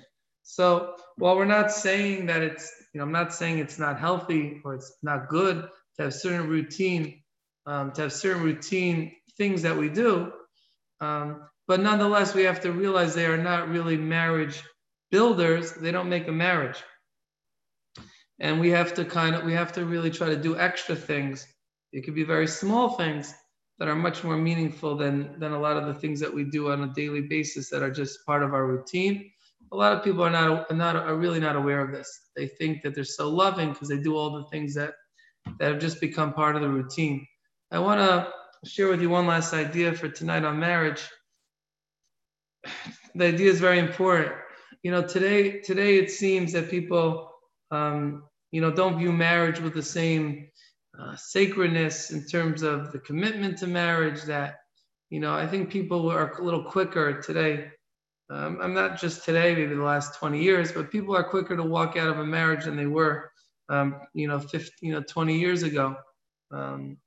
So 0.43 0.95
while 1.17 1.37
we're 1.37 1.45
not 1.45 1.71
saying 1.71 2.25
that 2.27 2.41
it's, 2.41 2.71
you 2.93 2.99
know, 2.99 3.05
I'm 3.05 3.11
not 3.11 3.33
saying 3.33 3.59
it's 3.59 3.79
not 3.79 3.99
healthy 3.99 4.61
or 4.65 4.75
it's 4.75 4.97
not 5.03 5.29
good 5.29 5.67
to 5.97 6.03
have 6.03 6.13
certain 6.13 6.47
routine, 6.47 7.21
um, 7.65 7.91
to 7.93 8.03
have 8.03 8.13
certain 8.13 8.43
routine 8.43 9.13
things 9.37 9.61
that 9.61 9.77
we 9.77 9.89
do, 9.89 10.31
um, 11.01 11.49
but 11.67 11.79
nonetheless, 11.79 12.33
we 12.33 12.43
have 12.43 12.61
to 12.61 12.71
realize 12.71 13.13
they 13.13 13.25
are 13.25 13.37
not 13.37 13.69
really 13.69 13.97
marriage 13.97 14.63
builders. 15.11 15.73
They 15.73 15.91
don't 15.91 16.09
make 16.09 16.27
a 16.27 16.31
marriage, 16.31 16.81
and 18.39 18.59
we 18.59 18.69
have 18.71 18.93
to 18.95 19.05
kind 19.05 19.35
of 19.35 19.43
we 19.43 19.53
have 19.53 19.71
to 19.73 19.85
really 19.85 20.09
try 20.09 20.29
to 20.29 20.37
do 20.37 20.57
extra 20.57 20.95
things. 20.95 21.47
It 21.93 22.01
could 22.01 22.15
be 22.15 22.23
very 22.23 22.47
small 22.47 22.89
things 22.89 23.33
that 23.77 23.87
are 23.87 23.95
much 23.95 24.23
more 24.23 24.37
meaningful 24.37 24.95
than 24.95 25.39
than 25.39 25.51
a 25.51 25.59
lot 25.59 25.77
of 25.77 25.85
the 25.85 25.93
things 25.93 26.19
that 26.21 26.33
we 26.33 26.45
do 26.45 26.71
on 26.71 26.83
a 26.83 26.93
daily 26.93 27.21
basis 27.21 27.69
that 27.69 27.83
are 27.83 27.91
just 27.91 28.25
part 28.25 28.43
of 28.43 28.53
our 28.53 28.65
routine 28.65 29.31
a 29.71 29.75
lot 29.75 29.93
of 29.93 30.03
people 30.03 30.23
are 30.23 30.29
not 30.29 30.69
are 30.69 30.75
not 30.75 30.95
are 30.95 31.15
really 31.15 31.39
not 31.39 31.55
aware 31.55 31.79
of 31.79 31.91
this. 31.91 32.29
They 32.35 32.47
think 32.47 32.81
that 32.81 32.93
they're 32.93 33.03
so 33.03 33.29
loving 33.29 33.71
because 33.71 33.89
they 33.89 33.97
do 33.97 34.15
all 34.15 34.31
the 34.31 34.45
things 34.45 34.73
that 34.75 34.93
that 35.59 35.71
have 35.71 35.81
just 35.81 36.01
become 36.01 36.33
part 36.33 36.55
of 36.55 36.61
the 36.61 36.69
routine. 36.69 37.25
I 37.71 37.79
want 37.79 37.99
to 37.99 38.31
share 38.69 38.89
with 38.89 39.01
you 39.01 39.09
one 39.09 39.27
last 39.27 39.53
idea 39.53 39.93
for 39.93 40.09
tonight 40.09 40.43
on 40.43 40.59
marriage. 40.59 41.07
The 43.13 43.25
idea 43.25 43.51
is 43.51 43.59
very 43.59 43.77
important. 43.77 44.31
You 44.83 44.91
know, 44.91 45.05
today 45.05 45.59
today 45.59 45.97
it 45.97 46.11
seems 46.11 46.53
that 46.53 46.69
people, 46.69 47.31
um, 47.69 48.23
you 48.51 48.61
know, 48.61 48.71
don't 48.71 48.97
view 48.97 49.11
marriage 49.11 49.59
with 49.59 49.73
the 49.73 49.83
same 49.83 50.47
uh, 50.99 51.15
sacredness 51.15 52.11
in 52.11 52.25
terms 52.25 52.63
of 52.63 52.91
the 52.91 52.99
commitment 52.99 53.57
to 53.59 53.67
marriage. 53.67 54.23
That 54.23 54.55
you 55.09 55.19
know, 55.19 55.33
I 55.33 55.47
think 55.47 55.69
people 55.69 56.09
are 56.09 56.31
a 56.31 56.43
little 56.43 56.63
quicker 56.63 57.21
today 57.21 57.71
um, 58.31 58.59
I'm 58.61 58.73
not 58.73 58.97
just 58.97 59.25
today, 59.25 59.53
maybe 59.53 59.75
the 59.75 59.83
last 59.83 60.17
20 60.17 60.41
years, 60.41 60.71
but 60.71 60.89
people 60.89 61.15
are 61.15 61.23
quicker 61.23 61.57
to 61.57 61.63
walk 61.63 61.97
out 61.97 62.07
of 62.07 62.19
a 62.19 62.25
marriage 62.25 62.63
than 62.63 62.77
they 62.77 62.85
were, 62.85 63.29
um, 63.67 63.99
you 64.13 64.29
know, 64.29 64.39
15, 64.39 64.71
you 64.81 64.93
know, 64.93 65.01
20 65.01 65.37
years 65.37 65.63
ago. 65.63 65.97
Um, 66.49 66.97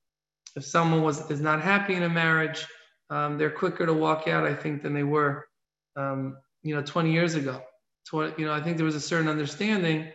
if 0.55 0.63
someone 0.63 1.01
was 1.01 1.29
is 1.31 1.41
not 1.41 1.61
happy 1.63 1.95
in 1.95 2.03
a 2.03 2.09
marriage, 2.09 2.67
um, 3.09 3.39
they're 3.39 3.49
quicker 3.49 3.87
to 3.87 3.93
walk 3.93 4.27
out, 4.27 4.45
I 4.45 4.53
think, 4.53 4.83
than 4.83 4.93
they 4.93 5.03
were, 5.03 5.47
um, 5.95 6.37
you 6.65 6.75
know, 6.75 6.81
20 6.81 7.11
years 7.11 7.35
ago. 7.35 7.61
20, 8.09 8.41
you 8.41 8.47
know, 8.47 8.53
I 8.53 8.61
think 8.61 8.77
there 8.77 8.85
was 8.85 8.95
a 8.95 9.01
certain 9.01 9.29
understanding, 9.29 10.07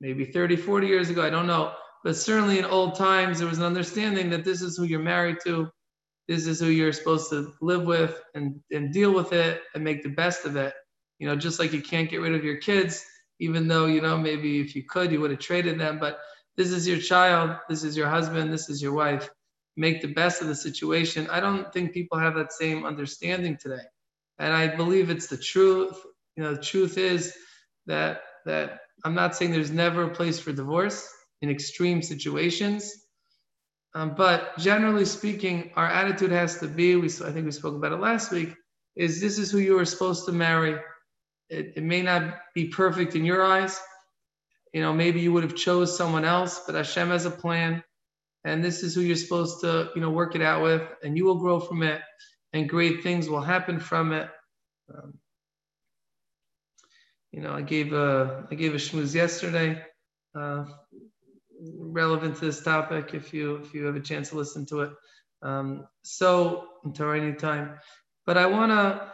maybe 0.00 0.24
30, 0.24 0.56
40 0.56 0.86
years 0.86 1.10
ago, 1.10 1.22
I 1.22 1.30
don't 1.30 1.46
know, 1.46 1.74
but 2.02 2.16
certainly 2.16 2.58
in 2.58 2.64
old 2.64 2.96
times 2.96 3.38
there 3.38 3.48
was 3.48 3.58
an 3.58 3.64
understanding 3.64 4.30
that 4.30 4.44
this 4.44 4.62
is 4.62 4.76
who 4.76 4.84
you're 4.84 5.00
married 5.00 5.36
to, 5.44 5.70
this 6.28 6.46
is 6.46 6.60
who 6.60 6.66
you're 6.66 6.92
supposed 6.92 7.30
to 7.30 7.52
live 7.60 7.84
with 7.84 8.22
and, 8.34 8.58
and 8.72 8.92
deal 8.92 9.12
with 9.12 9.32
it 9.32 9.62
and 9.74 9.84
make 9.84 10.02
the 10.02 10.08
best 10.08 10.46
of 10.46 10.56
it. 10.56 10.72
You 11.18 11.28
know, 11.28 11.36
just 11.36 11.58
like 11.58 11.72
you 11.72 11.82
can't 11.82 12.10
get 12.10 12.20
rid 12.20 12.34
of 12.34 12.44
your 12.44 12.56
kids, 12.56 13.04
even 13.38 13.68
though, 13.68 13.86
you 13.86 14.00
know, 14.00 14.16
maybe 14.16 14.60
if 14.60 14.74
you 14.74 14.84
could, 14.84 15.12
you 15.12 15.20
would 15.20 15.30
have 15.30 15.40
traded 15.40 15.78
them. 15.78 15.98
But 15.98 16.20
this 16.56 16.70
is 16.70 16.88
your 16.88 16.98
child, 16.98 17.56
this 17.68 17.84
is 17.84 17.96
your 17.96 18.08
husband, 18.08 18.52
this 18.52 18.70
is 18.70 18.82
your 18.82 18.92
wife. 18.92 19.28
Make 19.76 20.00
the 20.00 20.12
best 20.12 20.40
of 20.40 20.48
the 20.48 20.54
situation. 20.54 21.28
I 21.30 21.40
don't 21.40 21.72
think 21.72 21.92
people 21.92 22.18
have 22.18 22.34
that 22.36 22.52
same 22.52 22.84
understanding 22.84 23.58
today. 23.60 23.84
And 24.42 24.54
I 24.54 24.76
believe 24.76 25.10
it's 25.10 25.28
the 25.28 25.38
truth. 25.38 25.96
You 26.36 26.44
know, 26.44 26.56
the 26.56 26.62
truth 26.62 26.98
is 26.98 27.34
that 27.86 28.22
that 28.46 28.80
I'm 29.06 29.14
not 29.14 29.36
saying 29.36 29.52
there's 29.52 29.72
never 29.72 30.04
a 30.04 30.10
place 30.14 30.40
for 30.40 30.52
divorce 30.52 31.08
in 31.42 31.50
extreme 31.50 32.02
situations 32.02 32.94
um, 33.94 34.14
but 34.16 34.56
generally 34.58 35.04
speaking, 35.04 35.72
our 35.76 35.86
attitude 35.86 36.30
has 36.32 36.58
to 36.60 36.68
be, 36.68 36.96
we, 36.96 37.08
I 37.08 37.32
think 37.32 37.44
we 37.44 37.52
spoke 37.52 37.74
about 37.76 37.92
it 37.92 38.00
last 38.00 38.30
week, 38.32 38.54
is 38.96 39.20
this 39.20 39.38
is 39.38 39.50
who 39.50 39.58
you 39.58 39.78
are 39.78 39.84
supposed 39.84 40.26
to 40.26 40.32
marry. 40.32 40.80
It, 41.50 41.74
it 41.76 41.82
may 41.82 42.02
not 42.02 42.36
be 42.54 42.68
perfect 42.68 43.16
in 43.16 43.24
your 43.24 43.44
eyes. 43.44 43.80
You 44.72 44.80
know, 44.80 44.94
maybe 44.94 45.20
you 45.20 45.32
would 45.32 45.42
have 45.42 45.56
chose 45.56 45.96
someone 45.96 46.24
else, 46.24 46.62
but 46.66 46.74
Hashem 46.74 47.10
has 47.10 47.26
a 47.26 47.30
plan. 47.30 47.82
And 48.44 48.64
this 48.64 48.82
is 48.82 48.94
who 48.94 49.02
you're 49.02 49.16
supposed 49.16 49.60
to, 49.60 49.90
you 49.94 50.00
know, 50.00 50.10
work 50.10 50.34
it 50.34 50.42
out 50.42 50.62
with, 50.62 50.82
and 51.02 51.16
you 51.16 51.24
will 51.26 51.38
grow 51.38 51.60
from 51.60 51.82
it, 51.82 52.00
and 52.52 52.68
great 52.68 53.02
things 53.02 53.28
will 53.28 53.40
happen 53.40 53.78
from 53.80 54.12
it. 54.12 54.28
Um, 54.92 55.14
you 57.30 57.40
know, 57.40 57.52
I 57.52 57.62
gave 57.62 57.92
a 57.92 58.46
I 58.50 58.54
gave 58.54 58.74
a 58.74 58.78
shmooze 58.78 59.14
yesterday. 59.14 59.82
Uh, 60.34 60.64
relevant 61.78 62.36
to 62.36 62.46
this 62.46 62.62
topic 62.62 63.14
if 63.14 63.32
you 63.32 63.56
if 63.56 63.74
you 63.74 63.84
have 63.84 63.96
a 63.96 64.00
chance 64.00 64.30
to 64.30 64.36
listen 64.36 64.66
to 64.66 64.80
it. 64.82 64.90
Um, 65.42 65.86
so 66.02 66.68
until 66.84 67.10
any 67.12 67.34
time, 67.34 67.78
but 68.26 68.36
I 68.36 68.46
want 68.46 68.70
to 68.72 69.12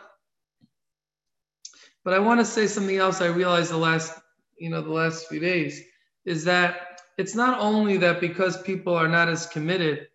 but 2.04 2.14
I 2.14 2.18
want 2.18 2.40
to 2.40 2.44
say 2.44 2.66
something 2.66 2.96
else. 2.96 3.20
I 3.20 3.26
realized 3.26 3.70
the 3.70 3.76
last 3.76 4.18
you 4.58 4.70
know 4.70 4.82
the 4.82 4.92
last 4.92 5.28
few 5.28 5.40
days 5.40 5.82
is 6.24 6.44
that 6.44 7.00
it's 7.18 7.34
not 7.34 7.58
only 7.60 7.98
that 7.98 8.20
because 8.20 8.60
people 8.62 8.94
are 8.94 9.08
not 9.08 9.28
as 9.28 9.46
committed, 9.46 10.08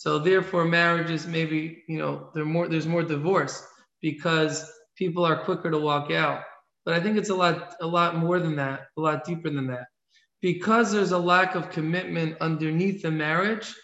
so 0.00 0.18
therefore 0.18 0.64
marriages 0.64 1.26
maybe 1.26 1.84
you 1.86 1.98
know 1.98 2.30
there 2.32 2.46
more 2.46 2.68
there's 2.68 2.86
more 2.86 3.02
divorce 3.02 3.62
because 4.00 4.64
people 4.96 5.26
are 5.26 5.44
quicker 5.44 5.70
to 5.70 5.78
walk 5.78 6.10
out. 6.10 6.40
But 6.86 6.94
I 6.94 7.00
think 7.00 7.18
it's 7.18 7.28
a 7.28 7.34
lot 7.34 7.74
a 7.82 7.86
lot 7.86 8.16
more 8.16 8.38
than 8.38 8.56
that, 8.56 8.86
a 8.96 9.00
lot 9.00 9.24
deeper 9.24 9.50
than 9.50 9.66
that 9.66 9.88
because 10.40 10.90
there's 10.90 11.12
a 11.12 11.18
lack 11.18 11.54
of 11.54 11.70
commitment 11.70 12.36
underneath 12.40 13.02
the 13.02 13.10
marriage, 13.10 13.74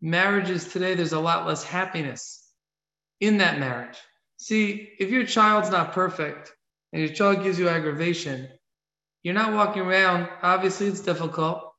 marriages 0.00 0.66
today, 0.72 0.94
there's 0.94 1.12
a 1.12 1.20
lot 1.20 1.46
less 1.46 1.62
happiness 1.62 2.48
in 3.20 3.38
that 3.38 3.60
marriage. 3.60 3.98
See, 4.38 4.90
if 4.98 5.10
your 5.10 5.24
child's 5.24 5.70
not 5.70 5.92
perfect 5.92 6.52
and 6.92 7.02
your 7.02 7.12
child 7.12 7.42
gives 7.44 7.58
you 7.58 7.68
aggravation, 7.68 8.48
you're 9.22 9.34
not 9.34 9.52
walking 9.52 9.82
around, 9.82 10.28
obviously 10.42 10.86
it's 10.86 11.00
difficult, 11.00 11.69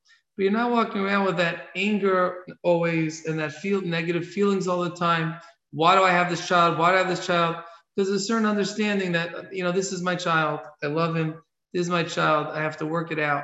but 0.41 0.45
you're 0.45 0.59
not 0.59 0.71
walking 0.71 1.01
around 1.01 1.25
with 1.25 1.37
that 1.37 1.67
anger 1.75 2.43
always 2.63 3.27
and 3.27 3.37
that 3.37 3.53
feel 3.53 3.79
negative 3.81 4.27
feelings 4.27 4.67
all 4.67 4.81
the 4.81 4.89
time. 4.89 5.35
Why 5.71 5.93
do 5.93 6.01
I 6.01 6.09
have 6.09 6.31
this 6.31 6.47
child? 6.47 6.79
Why 6.79 6.89
do 6.89 6.95
I 6.95 6.99
have 6.99 7.09
this 7.09 7.23
child? 7.23 7.57
Because 7.95 8.09
there's 8.09 8.23
a 8.23 8.25
certain 8.25 8.47
understanding 8.47 9.11
that, 9.11 9.53
you 9.53 9.63
know, 9.63 9.71
this 9.71 9.91
is 9.91 10.01
my 10.01 10.15
child. 10.15 10.61
I 10.81 10.87
love 10.87 11.15
him. 11.15 11.35
This 11.73 11.83
is 11.83 11.89
my 11.91 12.01
child. 12.01 12.47
I 12.47 12.59
have 12.59 12.77
to 12.77 12.87
work 12.87 13.11
it 13.11 13.19
out 13.19 13.43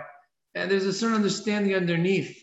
and 0.55 0.71
there's 0.71 0.85
a 0.85 0.93
certain 0.93 1.15
understanding 1.15 1.75
underneath. 1.75 2.35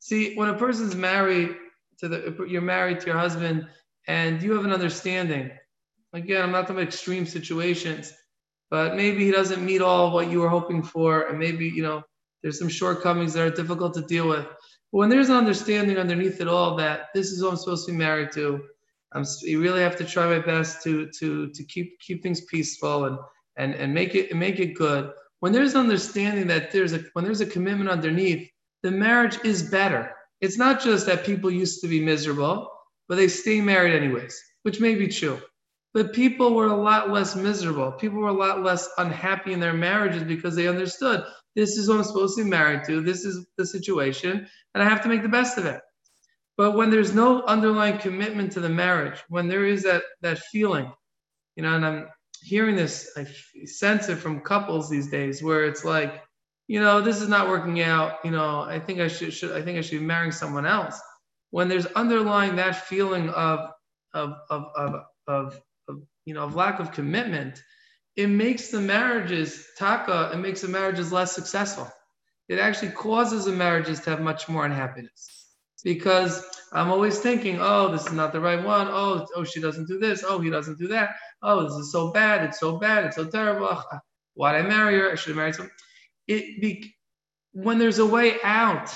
See, 0.00 0.34
when 0.34 0.50
a 0.50 0.58
person's 0.58 0.94
married 0.94 1.56
to 2.00 2.08
the, 2.08 2.46
you're 2.46 2.60
married 2.60 3.00
to 3.00 3.06
your 3.06 3.18
husband, 3.18 3.66
and 4.06 4.42
you 4.42 4.52
have 4.52 4.66
an 4.66 4.72
understanding. 4.72 5.50
Again, 6.12 6.42
I'm 6.42 6.50
not 6.50 6.62
talking 6.62 6.76
about 6.76 6.88
extreme 6.88 7.24
situations, 7.24 8.12
but 8.70 8.94
maybe 8.94 9.24
he 9.24 9.30
doesn't 9.30 9.64
meet 9.64 9.80
all 9.80 10.12
what 10.12 10.30
you 10.30 10.40
were 10.40 10.48
hoping 10.48 10.82
for, 10.82 11.28
and 11.28 11.38
maybe 11.38 11.66
you 11.66 11.82
know 11.82 12.02
there's 12.42 12.58
some 12.58 12.68
shortcomings 12.68 13.32
that 13.34 13.46
are 13.46 13.54
difficult 13.54 13.94
to 13.94 14.02
deal 14.02 14.28
with. 14.28 14.46
But 14.46 14.98
when 14.98 15.08
there's 15.08 15.28
an 15.28 15.36
understanding 15.36 15.98
underneath 15.98 16.40
it 16.40 16.48
all 16.48 16.76
that 16.76 17.08
this 17.14 17.30
is 17.30 17.40
who 17.40 17.48
I'm 17.48 17.56
supposed 17.56 17.86
to 17.86 17.92
be 17.92 17.98
married 17.98 18.32
to, 18.32 18.60
I'm 19.12 19.24
you 19.42 19.60
really 19.60 19.80
have 19.80 19.96
to 19.96 20.04
try 20.04 20.26
my 20.26 20.38
best 20.38 20.82
to 20.84 21.08
to 21.18 21.50
to 21.50 21.64
keep 21.64 21.98
keep 22.00 22.22
things 22.22 22.42
peaceful 22.42 23.06
and 23.06 23.18
and 23.56 23.74
and 23.74 23.92
make 23.92 24.14
it 24.14 24.34
make 24.36 24.60
it 24.60 24.74
good 24.74 25.12
when 25.40 25.52
there's 25.52 25.74
understanding 25.74 26.46
that 26.46 26.70
there's 26.70 26.92
a 26.92 27.02
when 27.14 27.24
there's 27.24 27.40
a 27.40 27.46
commitment 27.46 27.90
underneath, 27.90 28.48
the 28.82 28.90
marriage 28.90 29.38
is 29.44 29.62
better. 29.62 30.14
It's 30.40 30.58
not 30.58 30.80
just 30.80 31.06
that 31.06 31.24
people 31.24 31.50
used 31.50 31.80
to 31.80 31.88
be 31.88 32.00
miserable, 32.00 32.70
but 33.08 33.16
they 33.16 33.28
stay 33.28 33.60
married 33.60 33.94
anyways, 33.94 34.40
which 34.62 34.80
may 34.80 34.94
be 34.94 35.08
true. 35.08 35.40
But 35.92 36.12
people 36.12 36.54
were 36.54 36.68
a 36.68 36.76
lot 36.76 37.10
less 37.10 37.34
miserable. 37.34 37.92
People 37.92 38.20
were 38.20 38.28
a 38.28 38.32
lot 38.32 38.62
less 38.62 38.88
unhappy 38.98 39.52
in 39.52 39.60
their 39.60 39.72
marriages 39.72 40.22
because 40.22 40.54
they 40.54 40.68
understood 40.68 41.24
this 41.56 41.76
is 41.76 41.88
what 41.88 41.98
I'm 41.98 42.04
supposed 42.04 42.36
to 42.38 42.44
be 42.44 42.50
married 42.50 42.84
to. 42.84 43.00
This 43.00 43.24
is 43.24 43.46
the 43.56 43.66
situation, 43.66 44.46
and 44.74 44.82
I 44.82 44.88
have 44.88 45.02
to 45.02 45.08
make 45.08 45.22
the 45.22 45.28
best 45.28 45.58
of 45.58 45.66
it. 45.66 45.80
But 46.56 46.72
when 46.72 46.90
there's 46.90 47.14
no 47.14 47.42
underlying 47.44 47.98
commitment 47.98 48.52
to 48.52 48.60
the 48.60 48.68
marriage, 48.68 49.18
when 49.28 49.48
there 49.48 49.64
is 49.64 49.82
that 49.84 50.02
that 50.20 50.38
feeling, 50.38 50.92
you 51.56 51.62
know, 51.62 51.74
and 51.74 51.86
I'm 51.86 52.08
hearing 52.42 52.76
this, 52.76 53.10
I 53.16 53.26
sense 53.64 54.08
it 54.08 54.16
from 54.16 54.40
couples 54.40 54.88
these 54.88 55.10
days 55.10 55.42
where 55.42 55.64
it's 55.64 55.84
like, 55.84 56.22
you 56.68 56.80
know, 56.80 57.00
this 57.00 57.20
is 57.20 57.28
not 57.28 57.48
working 57.48 57.80
out. 57.80 58.18
You 58.24 58.30
know, 58.30 58.60
I 58.60 58.78
think 58.78 59.00
I 59.00 59.08
should, 59.08 59.32
should 59.32 59.52
I 59.52 59.62
think 59.62 59.78
I 59.78 59.80
should 59.80 60.00
be 60.00 60.06
marrying 60.06 60.32
someone 60.32 60.66
else. 60.66 61.00
When 61.50 61.66
there's 61.68 61.86
underlying 61.86 62.56
that 62.56 62.86
feeling 62.86 63.30
of 63.30 63.70
of 64.14 64.34
of 64.50 64.64
of, 64.76 64.94
of, 65.26 65.60
of 65.88 66.02
you 66.24 66.34
know 66.34 66.44
of 66.44 66.54
lack 66.54 66.78
of 66.78 66.92
commitment, 66.92 67.62
it 68.16 68.28
makes 68.28 68.68
the 68.68 68.80
marriages 68.80 69.66
taka. 69.78 70.30
It 70.32 70.38
makes 70.38 70.60
the 70.60 70.68
marriages 70.68 71.12
less 71.12 71.32
successful. 71.32 71.88
It 72.48 72.58
actually 72.58 72.90
causes 72.90 73.44
the 73.44 73.52
marriages 73.52 74.00
to 74.00 74.10
have 74.10 74.20
much 74.20 74.48
more 74.48 74.64
unhappiness 74.64 75.46
because 75.84 76.44
I'm 76.72 76.90
always 76.90 77.20
thinking, 77.20 77.58
oh, 77.60 77.90
this 77.90 78.06
is 78.06 78.12
not 78.12 78.32
the 78.32 78.40
right 78.40 78.62
one. 78.62 78.88
Oh, 78.88 79.26
oh, 79.36 79.44
she 79.44 79.60
doesn't 79.60 79.86
do 79.88 79.98
this. 79.98 80.24
Oh, 80.26 80.40
he 80.40 80.50
doesn't 80.50 80.78
do 80.78 80.88
that. 80.88 81.10
Oh, 81.42 81.62
this 81.62 81.74
is 81.74 81.92
so 81.92 82.10
bad. 82.10 82.44
It's 82.44 82.60
so 82.60 82.78
bad. 82.78 83.04
It's 83.04 83.16
so 83.16 83.24
terrible. 83.24 83.68
Ah, 83.70 84.00
why'd 84.34 84.56
I 84.56 84.68
marry 84.68 84.98
her? 84.98 85.12
I 85.12 85.14
should 85.14 85.30
have 85.30 85.36
married 85.36 85.54
someone 85.54 85.70
it 86.30 86.60
be, 86.60 86.94
when 87.52 87.78
there's 87.78 87.98
a 87.98 88.06
way 88.06 88.36
out, 88.44 88.94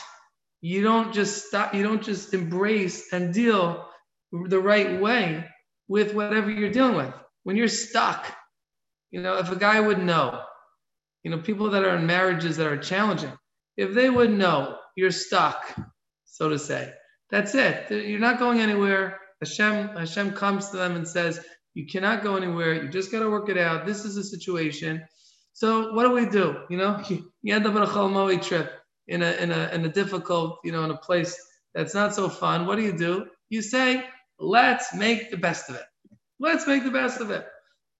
you 0.60 0.82
don't 0.82 1.12
just 1.12 1.48
stop, 1.48 1.74
you 1.74 1.82
don't 1.82 2.02
just 2.02 2.32
embrace 2.32 3.12
and 3.12 3.34
deal 3.34 3.88
the 4.48 4.58
right 4.58 5.00
way 5.00 5.44
with 5.88 6.14
whatever 6.14 6.50
you're 6.50 6.70
dealing 6.70 6.94
with. 6.94 7.12
When 7.42 7.56
you're 7.56 7.68
stuck, 7.68 8.32
you 9.14 9.22
know, 9.22 9.38
if 9.38 9.48
a 9.52 9.54
guy 9.54 9.78
would 9.78 10.02
know, 10.02 10.40
you 11.22 11.30
know, 11.30 11.38
people 11.38 11.70
that 11.70 11.84
are 11.84 11.94
in 11.94 12.04
marriages 12.04 12.56
that 12.56 12.66
are 12.66 12.76
challenging, 12.76 13.30
if 13.76 13.94
they 13.94 14.10
would 14.10 14.32
know 14.32 14.76
you're 14.96 15.12
stuck, 15.12 15.72
so 16.24 16.48
to 16.48 16.58
say, 16.58 16.92
that's 17.30 17.54
it. 17.54 17.92
You're 17.92 18.18
not 18.18 18.40
going 18.40 18.58
anywhere. 18.58 19.20
Hashem, 19.40 19.90
Hashem 19.90 20.32
comes 20.32 20.70
to 20.70 20.78
them 20.78 20.96
and 20.96 21.06
says, 21.06 21.38
You 21.74 21.86
cannot 21.86 22.24
go 22.24 22.34
anywhere. 22.34 22.74
You 22.74 22.88
just 22.88 23.12
got 23.12 23.20
to 23.20 23.30
work 23.30 23.48
it 23.48 23.56
out. 23.56 23.86
This 23.86 24.04
is 24.04 24.16
a 24.16 24.24
situation. 24.24 25.04
So 25.52 25.92
what 25.92 26.02
do 26.02 26.10
we 26.10 26.26
do? 26.26 26.64
You 26.68 26.78
know, 26.78 27.00
you 27.42 27.54
end 27.54 27.68
up 27.68 27.76
on 27.76 27.82
a 27.82 27.86
Chol 27.86 28.42
trip 28.42 28.72
in 29.06 29.22
a 29.22 29.30
in 29.34 29.52
a 29.52 29.70
in 29.72 29.84
a 29.84 29.88
difficult, 29.88 30.58
you 30.64 30.72
know, 30.72 30.82
in 30.82 30.90
a 30.90 30.96
place 30.96 31.38
that's 31.72 31.94
not 31.94 32.16
so 32.16 32.28
fun. 32.28 32.66
What 32.66 32.76
do 32.78 32.82
you 32.82 32.98
do? 32.98 33.26
You 33.48 33.62
say, 33.62 34.04
let's 34.40 34.92
make 34.92 35.30
the 35.30 35.36
best 35.36 35.70
of 35.70 35.76
it. 35.76 35.84
Let's 36.40 36.66
make 36.66 36.82
the 36.82 36.90
best 36.90 37.20
of 37.20 37.30
it. 37.30 37.46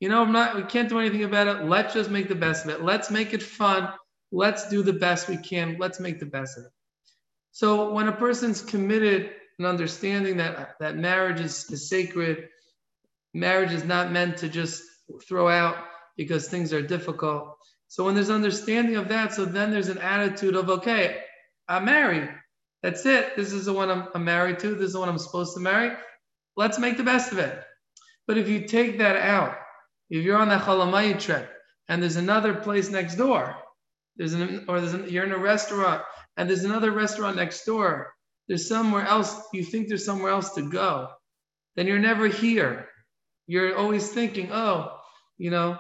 You 0.05 0.11
know, 0.11 0.21
I'm 0.21 0.33
not. 0.33 0.55
We 0.55 0.65
can't 0.65 0.91
do 0.91 0.99
anything 0.99 1.25
about 1.25 1.47
it. 1.47 1.65
Let's 1.65 1.95
just 1.95 2.11
make 2.11 2.29
the 2.29 2.35
best 2.35 2.67
of 2.67 2.71
it. 2.73 2.83
Let's 2.83 3.11
make 3.11 3.33
it 3.33 3.43
fun. 3.43 3.89
Let's 4.33 4.69
do 4.69 4.83
the 4.83 4.93
best 4.93 5.31
we 5.31 5.39
can. 5.39 5.79
Let's 5.81 5.99
make 5.99 6.21
the 6.21 6.27
best 6.27 6.59
of 6.59 6.67
it. 6.67 6.71
So 7.53 7.91
when 7.91 8.09
a 8.09 8.13
person's 8.13 8.61
committed 8.61 9.31
and 9.59 9.67
understanding 9.67 10.37
that 10.37 10.75
that 10.79 10.97
marriage 10.97 11.41
is, 11.41 11.71
is 11.71 11.89
sacred, 11.89 12.51
marriage 13.33 13.73
is 13.73 13.85
not 13.85 14.13
meant 14.13 14.37
to 14.37 14.51
just 14.51 14.83
throw 15.27 15.49
out 15.49 15.77
because 16.19 16.49
things 16.49 16.75
are 16.75 16.83
difficult. 16.83 17.57
So 17.89 18.05
when 18.05 18.15
there's 18.15 18.29
understanding 18.29 18.97
of 18.97 19.09
that, 19.09 19.33
so 19.33 19.47
then 19.47 19.71
there's 19.71 19.89
an 19.89 19.97
attitude 19.97 20.55
of, 20.55 20.69
okay, 20.69 21.23
I'm 21.67 21.87
married. 21.87 22.29
That's 22.83 23.07
it. 23.07 23.37
This 23.37 23.55
is 23.55 23.65
the 23.65 23.73
one 23.73 23.91
I'm, 23.91 24.09
I'm 24.15 24.25
married 24.27 24.59
to. 24.59 24.75
This 24.75 24.89
is 24.89 24.93
the 24.93 25.01
one 25.01 25.09
I'm 25.09 25.17
supposed 25.17 25.55
to 25.55 25.61
marry. 25.61 25.97
Let's 26.59 26.79
make 26.79 26.99
the 26.99 27.05
best 27.05 27.33
of 27.33 27.39
it. 27.39 27.59
But 28.27 28.37
if 28.37 28.51
you 28.51 28.69
take 28.69 28.99
that 28.99 29.17
out, 29.17 29.57
if 30.11 30.25
you're 30.25 30.39
on 30.39 30.49
that 30.49 30.63
Chol 30.63 30.85
Hamoed 30.85 31.21
trip 31.21 31.51
and 31.89 32.03
there's 32.03 32.17
another 32.17 32.55
place 32.55 32.91
next 32.91 33.17
door, 33.17 33.57
there's 34.17 34.35
an, 34.35 34.65
or 34.69 34.81
there's 34.81 34.95
an, 34.95 35.09
you're 35.09 35.25
in 35.25 35.33
a 35.33 35.39
restaurant 35.39 36.03
and 36.37 36.49
there's 36.49 36.65
another 36.65 36.91
restaurant 36.91 37.37
next 37.37 37.65
door, 37.65 38.13
there's 38.49 38.69
somewhere 38.69 39.07
else, 39.07 39.41
you 39.53 39.65
think 39.65 39.89
there's 39.89 40.05
somewhere 40.05 40.31
else 40.31 40.55
to 40.55 40.63
go, 40.63 41.09
then 41.77 41.87
you're 41.87 41.99
never 41.99 42.29
here. 42.29 42.89
You're 43.47 43.77
always 43.77 44.11
thinking, 44.11 44.51
oh, 44.53 44.97
you 45.37 45.51
know, 45.51 45.79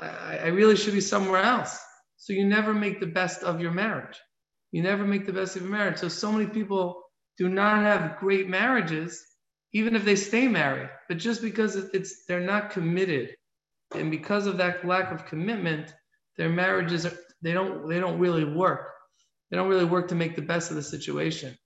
I, 0.00 0.38
I 0.38 0.46
really 0.48 0.76
should 0.76 0.94
be 0.94 1.00
somewhere 1.00 1.42
else. 1.42 1.78
So 2.16 2.32
you 2.32 2.44
never 2.44 2.74
make 2.74 3.00
the 3.00 3.06
best 3.06 3.42
of 3.42 3.60
your 3.60 3.72
marriage. 3.72 4.18
You 4.72 4.82
never 4.82 5.04
make 5.04 5.26
the 5.26 5.32
best 5.32 5.56
of 5.56 5.62
your 5.62 5.70
marriage. 5.70 5.98
So 5.98 6.08
so 6.08 6.32
many 6.32 6.46
people 6.46 7.02
do 7.38 7.48
not 7.48 7.82
have 7.82 8.18
great 8.18 8.48
marriages, 8.48 9.24
even 9.72 9.94
if 9.96 10.04
they 10.04 10.16
stay 10.16 10.48
married. 10.48 10.88
But 11.08 11.18
just 11.18 11.42
because 11.42 11.76
it's 11.76 12.24
they're 12.26 12.40
not 12.40 12.70
committed, 12.70 13.36
and 13.94 14.10
because 14.10 14.46
of 14.46 14.56
that 14.58 14.84
lack 14.84 15.12
of 15.12 15.26
commitment, 15.26 15.94
their 16.36 16.48
marriages 16.48 17.06
are, 17.06 17.16
they 17.42 17.52
don't 17.52 17.88
they 17.88 18.00
don't 18.00 18.18
really 18.18 18.44
work. 18.44 18.92
They 19.50 19.56
don't 19.56 19.68
really 19.68 19.84
work 19.84 20.08
to 20.08 20.14
make 20.14 20.34
the 20.34 20.42
best 20.42 20.70
of 20.70 20.76
the 20.76 20.82
situation. 20.82 21.56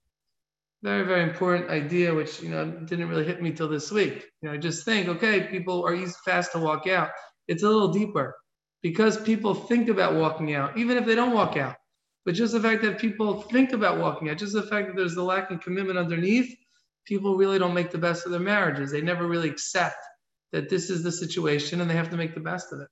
Very 0.83 1.03
very 1.03 1.23
important 1.23 1.69
idea, 1.69 2.13
which 2.13 2.41
you 2.41 2.49
know 2.49 2.69
didn't 2.85 3.09
really 3.09 3.25
hit 3.25 3.41
me 3.41 3.51
till 3.51 3.69
this 3.69 3.91
week. 3.91 4.25
You 4.41 4.49
know, 4.49 4.57
just 4.57 4.85
think, 4.85 5.07
okay, 5.07 5.47
people 5.47 5.85
are 5.85 5.95
easy, 5.95 6.13
fast 6.25 6.51
to 6.53 6.59
walk 6.59 6.87
out. 6.87 7.09
It's 7.47 7.63
a 7.63 7.69
little 7.69 7.91
deeper 7.91 8.35
because 8.81 9.21
people 9.21 9.53
think 9.53 9.89
about 9.89 10.15
walking 10.15 10.53
out, 10.55 10.77
even 10.77 10.97
if 10.97 11.05
they 11.05 11.15
don't 11.15 11.33
walk 11.33 11.57
out. 11.57 11.75
But 12.25 12.35
just 12.35 12.53
the 12.53 12.59
fact 12.59 12.83
that 12.83 12.99
people 12.99 13.41
think 13.41 13.73
about 13.73 13.99
walking 13.99 14.29
out, 14.29 14.37
just 14.37 14.53
the 14.53 14.63
fact 14.63 14.87
that 14.87 14.95
there's 14.95 15.15
the 15.15 15.23
lack 15.23 15.49
of 15.49 15.61
commitment 15.61 15.97
underneath, 15.97 16.55
people 17.05 17.35
really 17.35 17.59
don't 17.59 17.73
make 17.73 17.91
the 17.91 17.97
best 17.97 18.25
of 18.25 18.31
their 18.31 18.41
marriages. 18.41 18.91
They 18.91 19.01
never 19.01 19.27
really 19.27 19.49
accept 19.49 19.97
that 20.51 20.69
this 20.69 20.89
is 20.89 21.03
the 21.03 21.11
situation 21.11 21.81
and 21.81 21.89
they 21.89 21.95
have 21.95 22.09
to 22.09 22.17
make 22.17 22.33
the 22.33 22.41
best 22.41 22.73
of 22.73 22.81
it. 22.81 22.87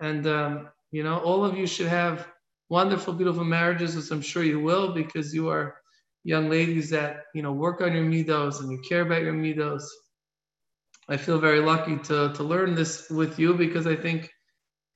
And, 0.00 0.26
um, 0.26 0.68
you 0.90 1.04
know, 1.04 1.18
all 1.18 1.44
of 1.44 1.56
you 1.56 1.66
should 1.66 1.88
have 1.88 2.26
wonderful, 2.68 3.14
beautiful 3.14 3.44
marriages, 3.44 3.96
as 3.96 4.10
I'm 4.10 4.22
sure 4.22 4.42
you 4.42 4.60
will, 4.60 4.92
because 4.92 5.34
you 5.34 5.48
are 5.48 5.76
young 6.24 6.50
ladies 6.50 6.90
that, 6.90 7.24
you 7.34 7.42
know, 7.42 7.52
work 7.52 7.80
on 7.80 7.94
your 7.94 8.04
midos 8.04 8.60
and 8.60 8.70
you 8.70 8.80
care 8.88 9.02
about 9.02 9.22
your 9.22 9.34
midos 9.34 9.84
I 11.10 11.16
feel 11.16 11.40
very 11.40 11.58
lucky 11.58 11.96
to, 12.04 12.32
to 12.34 12.42
learn 12.44 12.76
this 12.76 13.10
with 13.10 13.36
you 13.36 13.54
because 13.54 13.84
I 13.84 13.96
think, 13.96 14.30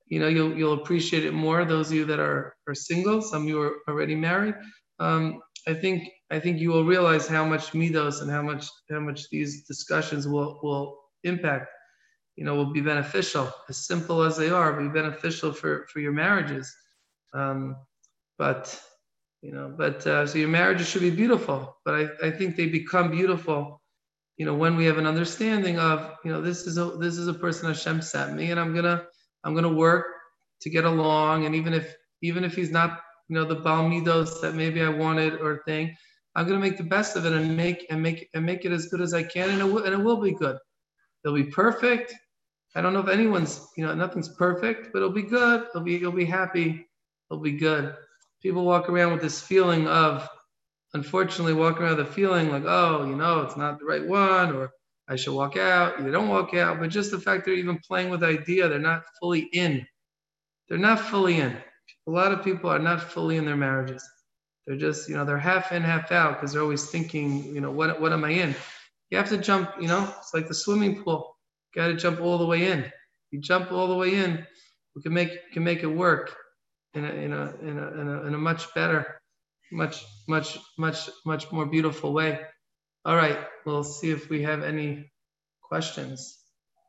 you 0.07 0.21
know, 0.21 0.29
you'll, 0.29 0.55
you'll 0.55 0.81
appreciate 0.81 1.25
it 1.25 1.33
more. 1.33 1.65
Those 1.65 1.89
of 1.89 1.95
you 1.95 2.05
that 2.05 2.21
are, 2.21 2.55
are 2.69 2.73
single, 2.73 3.21
some 3.21 3.41
of 3.41 3.47
you 3.49 3.61
are 3.61 3.73
already 3.89 4.15
married. 4.15 4.55
Um, 4.99 5.41
I 5.67 5.73
think, 5.73 6.07
I 6.31 6.39
think 6.39 6.59
you 6.59 6.69
will 6.69 6.85
realize 6.85 7.27
how 7.27 7.45
much 7.45 7.71
midos 7.71 8.21
and 8.21 8.31
how 8.31 8.41
much, 8.41 8.67
how 8.89 8.99
much 8.99 9.29
these 9.29 9.63
discussions 9.65 10.27
will, 10.27 10.59
will 10.63 10.97
impact, 11.23 11.67
you 12.35 12.43
know, 12.45 12.55
will 12.55 12.73
be 12.73 12.81
beneficial. 12.81 13.51
As 13.69 13.85
simple 13.85 14.23
as 14.23 14.35
they 14.35 14.49
are, 14.49 14.81
be 14.81 14.89
beneficial 14.89 15.53
for, 15.53 15.85
for 15.91 15.99
your 15.99 16.11
marriages. 16.11 16.73
Um, 17.33 17.75
but, 18.37 18.79
you 19.41 19.51
know, 19.51 19.73
but, 19.77 20.05
uh, 20.07 20.25
so 20.25 20.39
your 20.39 20.49
marriages 20.49 20.89
should 20.89 21.01
be 21.01 21.11
beautiful, 21.11 21.77
but 21.85 21.93
I, 21.93 22.27
I 22.27 22.31
think 22.31 22.55
they 22.55 22.67
become 22.67 23.11
beautiful 23.11 23.81
you 24.37 24.45
know, 24.45 24.53
when 24.53 24.75
we 24.75 24.85
have 24.85 24.97
an 24.97 25.05
understanding 25.05 25.79
of, 25.79 26.17
you 26.25 26.31
know, 26.31 26.41
this 26.41 26.67
is 26.67 26.77
a 26.77 26.85
this 26.97 27.17
is 27.17 27.27
a 27.27 27.33
person 27.33 27.67
Hashem 27.67 28.01
sent 28.01 28.35
me, 28.35 28.51
and 28.51 28.59
I'm 28.59 28.75
gonna 28.75 29.05
I'm 29.43 29.55
gonna 29.55 29.73
work 29.73 30.07
to 30.61 30.69
get 30.69 30.83
along, 30.83 31.45
and 31.45 31.55
even 31.55 31.73
if 31.73 31.95
even 32.21 32.43
if 32.43 32.55
he's 32.55 32.71
not, 32.71 32.99
you 33.29 33.35
know, 33.35 33.45
the 33.45 33.55
balmidos 33.55 34.41
that 34.41 34.55
maybe 34.55 34.81
I 34.81 34.89
wanted 34.89 35.39
or 35.39 35.61
thing, 35.65 35.95
I'm 36.35 36.47
gonna 36.47 36.59
make 36.59 36.77
the 36.77 36.83
best 36.83 37.15
of 37.15 37.25
it 37.25 37.33
and 37.33 37.55
make 37.55 37.85
and 37.89 38.01
make 38.01 38.29
and 38.33 38.45
make 38.45 38.65
it 38.65 38.71
as 38.71 38.87
good 38.87 39.01
as 39.01 39.13
I 39.13 39.23
can, 39.23 39.49
and 39.49 39.61
it 39.61 39.65
will, 39.65 39.83
and 39.83 39.93
it 39.93 40.03
will 40.03 40.17
be 40.17 40.33
good. 40.33 40.57
It'll 41.23 41.35
be 41.35 41.45
perfect. 41.45 42.13
I 42.75 42.81
don't 42.81 42.93
know 42.93 42.99
if 42.99 43.07
anyone's, 43.07 43.67
you 43.77 43.85
know, 43.85 43.95
nothing's 43.95 44.29
perfect, 44.29 44.89
but 44.91 44.99
it'll 44.99 45.11
be 45.11 45.21
good. 45.21 45.67
It'll 45.69 45.81
be 45.81 45.93
you'll 45.93 46.11
be 46.11 46.25
happy. 46.25 46.85
It'll 47.31 47.41
be 47.41 47.53
good. 47.53 47.95
People 48.41 48.65
walk 48.65 48.89
around 48.89 49.13
with 49.13 49.21
this 49.21 49.41
feeling 49.41 49.87
of 49.87 50.27
unfortunately 50.93 51.53
walking 51.53 51.83
around 51.83 51.97
the 51.97 52.05
feeling 52.05 52.49
like, 52.49 52.63
oh, 52.65 53.05
you 53.05 53.15
know, 53.15 53.41
it's 53.41 53.57
not 53.57 53.79
the 53.79 53.85
right 53.85 54.05
one, 54.05 54.55
or 54.55 54.71
I 55.07 55.15
should 55.15 55.35
walk 55.35 55.57
out. 55.57 56.03
They 56.03 56.11
don't 56.11 56.29
walk 56.29 56.53
out, 56.53 56.79
but 56.79 56.89
just 56.89 57.11
the 57.11 57.19
fact 57.19 57.45
they're 57.45 57.53
even 57.53 57.79
playing 57.79 58.09
with 58.09 58.23
idea, 58.23 58.67
they're 58.67 58.79
not 58.79 59.03
fully 59.19 59.41
in. 59.53 59.85
They're 60.67 60.77
not 60.77 60.99
fully 60.99 61.39
in. 61.39 61.55
A 62.07 62.11
lot 62.11 62.31
of 62.31 62.43
people 62.43 62.69
are 62.69 62.79
not 62.79 63.01
fully 63.01 63.37
in 63.37 63.45
their 63.45 63.55
marriages. 63.55 64.07
They're 64.65 64.77
just, 64.77 65.09
you 65.09 65.15
know, 65.15 65.25
they're 65.25 65.37
half 65.37 65.71
in, 65.71 65.83
half 65.83 66.11
out 66.11 66.35
because 66.35 66.53
they're 66.53 66.61
always 66.61 66.89
thinking, 66.89 67.43
you 67.53 67.61
know, 67.61 67.71
what 67.71 68.01
what 68.01 68.13
am 68.13 68.23
I 68.23 68.31
in? 68.31 68.55
You 69.09 69.17
have 69.17 69.29
to 69.29 69.37
jump, 69.37 69.71
you 69.79 69.87
know, 69.87 70.11
it's 70.17 70.33
like 70.33 70.47
the 70.47 70.53
swimming 70.53 71.03
pool. 71.03 71.37
You 71.75 71.81
got 71.81 71.87
to 71.87 71.95
jump 71.95 72.21
all 72.21 72.37
the 72.37 72.45
way 72.45 72.71
in. 72.71 72.91
You 73.31 73.39
jump 73.41 73.71
all 73.71 73.87
the 73.87 73.95
way 73.95 74.15
in, 74.15 74.45
we 74.95 75.01
can 75.01 75.13
make 75.13 75.51
can 75.53 75.63
make 75.63 75.83
it 75.83 75.87
work 75.87 76.35
in 76.93 77.05
a 77.05 77.09
in 77.09 77.33
a 77.33 77.53
in 77.61 77.77
a, 77.77 78.01
in 78.01 78.07
a, 78.07 78.23
in 78.27 78.33
a 78.33 78.37
much 78.37 78.73
better 78.73 79.21
much, 79.71 80.05
much, 80.27 80.57
much, 80.77 81.09
much 81.25 81.51
more 81.51 81.65
beautiful 81.65 82.13
way. 82.13 82.39
All 83.03 83.15
right, 83.15 83.39
we'll 83.65 83.83
see 83.83 84.11
if 84.11 84.29
we 84.29 84.41
have 84.43 84.63
any 84.63 85.11
questions. 85.61 86.39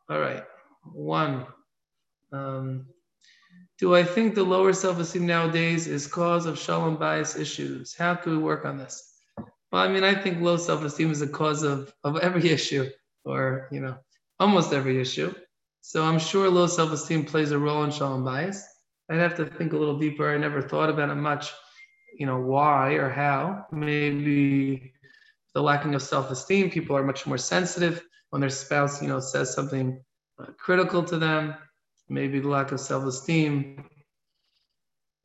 All 0.09 0.21
right, 0.21 0.45
one. 0.85 1.47
Um, 2.33 2.87
do 3.79 3.95
I 3.95 4.03
think 4.03 4.35
the 4.35 4.43
lower 4.43 4.73
self-esteem 4.73 5.27
nowadays 5.27 5.87
is 5.87 6.07
cause 6.07 6.47
of 6.47 6.59
shalom 6.59 6.97
bayis 6.97 7.39
issues? 7.39 7.95
How 7.95 8.15
can 8.15 8.33
we 8.33 8.39
work 8.39 8.65
on 8.65 8.79
this? 8.79 9.13
Well, 9.71 9.83
I 9.83 9.89
mean, 9.89 10.05
I 10.05 10.15
think 10.15 10.41
low 10.41 10.57
self-esteem 10.57 11.11
is 11.11 11.21
a 11.21 11.29
cause 11.29 11.63
of, 11.63 11.93
of 12.03 12.17
every 12.19 12.49
issue, 12.59 12.89
or 13.25 13.69
you 13.71 13.81
know, 13.81 13.97
almost 14.41 14.73
every 14.73 15.01
issue. 15.01 15.35
So 15.83 16.05
I'm 16.05 16.19
sure 16.19 16.49
low 16.49 16.67
self-esteem 16.67 17.27
plays 17.27 17.51
a 17.51 17.59
role 17.59 17.85
in 17.85 17.91
shalom 17.91 18.25
bayis. 18.25 18.63
I'd 19.11 19.19
have 19.19 19.37
to 19.37 19.45
think 19.45 19.73
a 19.73 19.77
little 19.77 19.99
deeper. 19.99 20.33
I 20.33 20.39
never 20.39 20.63
thought 20.63 20.91
about 20.91 21.11
it 21.11 21.15
much, 21.15 21.53
you 22.19 22.27
know, 22.27 22.41
why 22.41 22.95
or 22.95 23.11
how. 23.11 23.67
Maybe 23.71 24.93
the 25.55 25.63
lacking 25.63 25.95
of 25.95 26.03
self-esteem. 26.03 26.71
People 26.71 26.97
are 26.97 27.05
much 27.05 27.27
more 27.27 27.39
sensitive 27.39 28.03
when 28.31 28.41
their 28.41 28.51
spouse, 28.51 29.01
you 29.01 29.09
know, 29.09 29.21
says 29.21 29.55
something 29.55 30.03
uh, 30.41 30.47
critical 30.59 31.05
to 31.05 31.19
them. 31.19 31.55
Maybe 32.09 32.41
the 32.41 32.49
lack 32.49 32.73
of 32.73 32.81
self-esteem. 32.81 33.85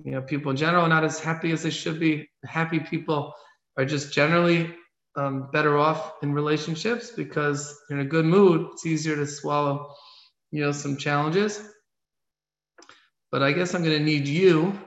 You 0.04 0.12
know, 0.12 0.22
people 0.22 0.52
in 0.52 0.58
general 0.58 0.86
are 0.86 0.90
not 0.90 1.04
as 1.04 1.20
happy 1.20 1.52
as 1.52 1.64
they 1.64 1.70
should 1.70 2.00
be. 2.00 2.28
Happy 2.44 2.80
people 2.80 3.34
are 3.78 3.86
just 3.86 4.12
generally 4.12 4.74
um, 5.16 5.50
better 5.52 5.78
off 5.78 6.14
in 6.24 6.34
relationships 6.34 7.12
because 7.12 7.80
in 7.90 8.00
a 8.00 8.06
good 8.06 8.26
mood, 8.26 8.70
it's 8.72 8.86
easier 8.86 9.16
to 9.16 9.28
swallow, 9.28 9.94
you 10.52 10.62
know, 10.62 10.72
some 10.72 10.98
challenges. 10.98 11.62
But 13.32 13.44
I 13.44 13.52
guess 13.52 13.74
I'm 13.74 13.84
going 13.84 13.98
to 13.98 14.04
need 14.04 14.28
you, 14.28 14.78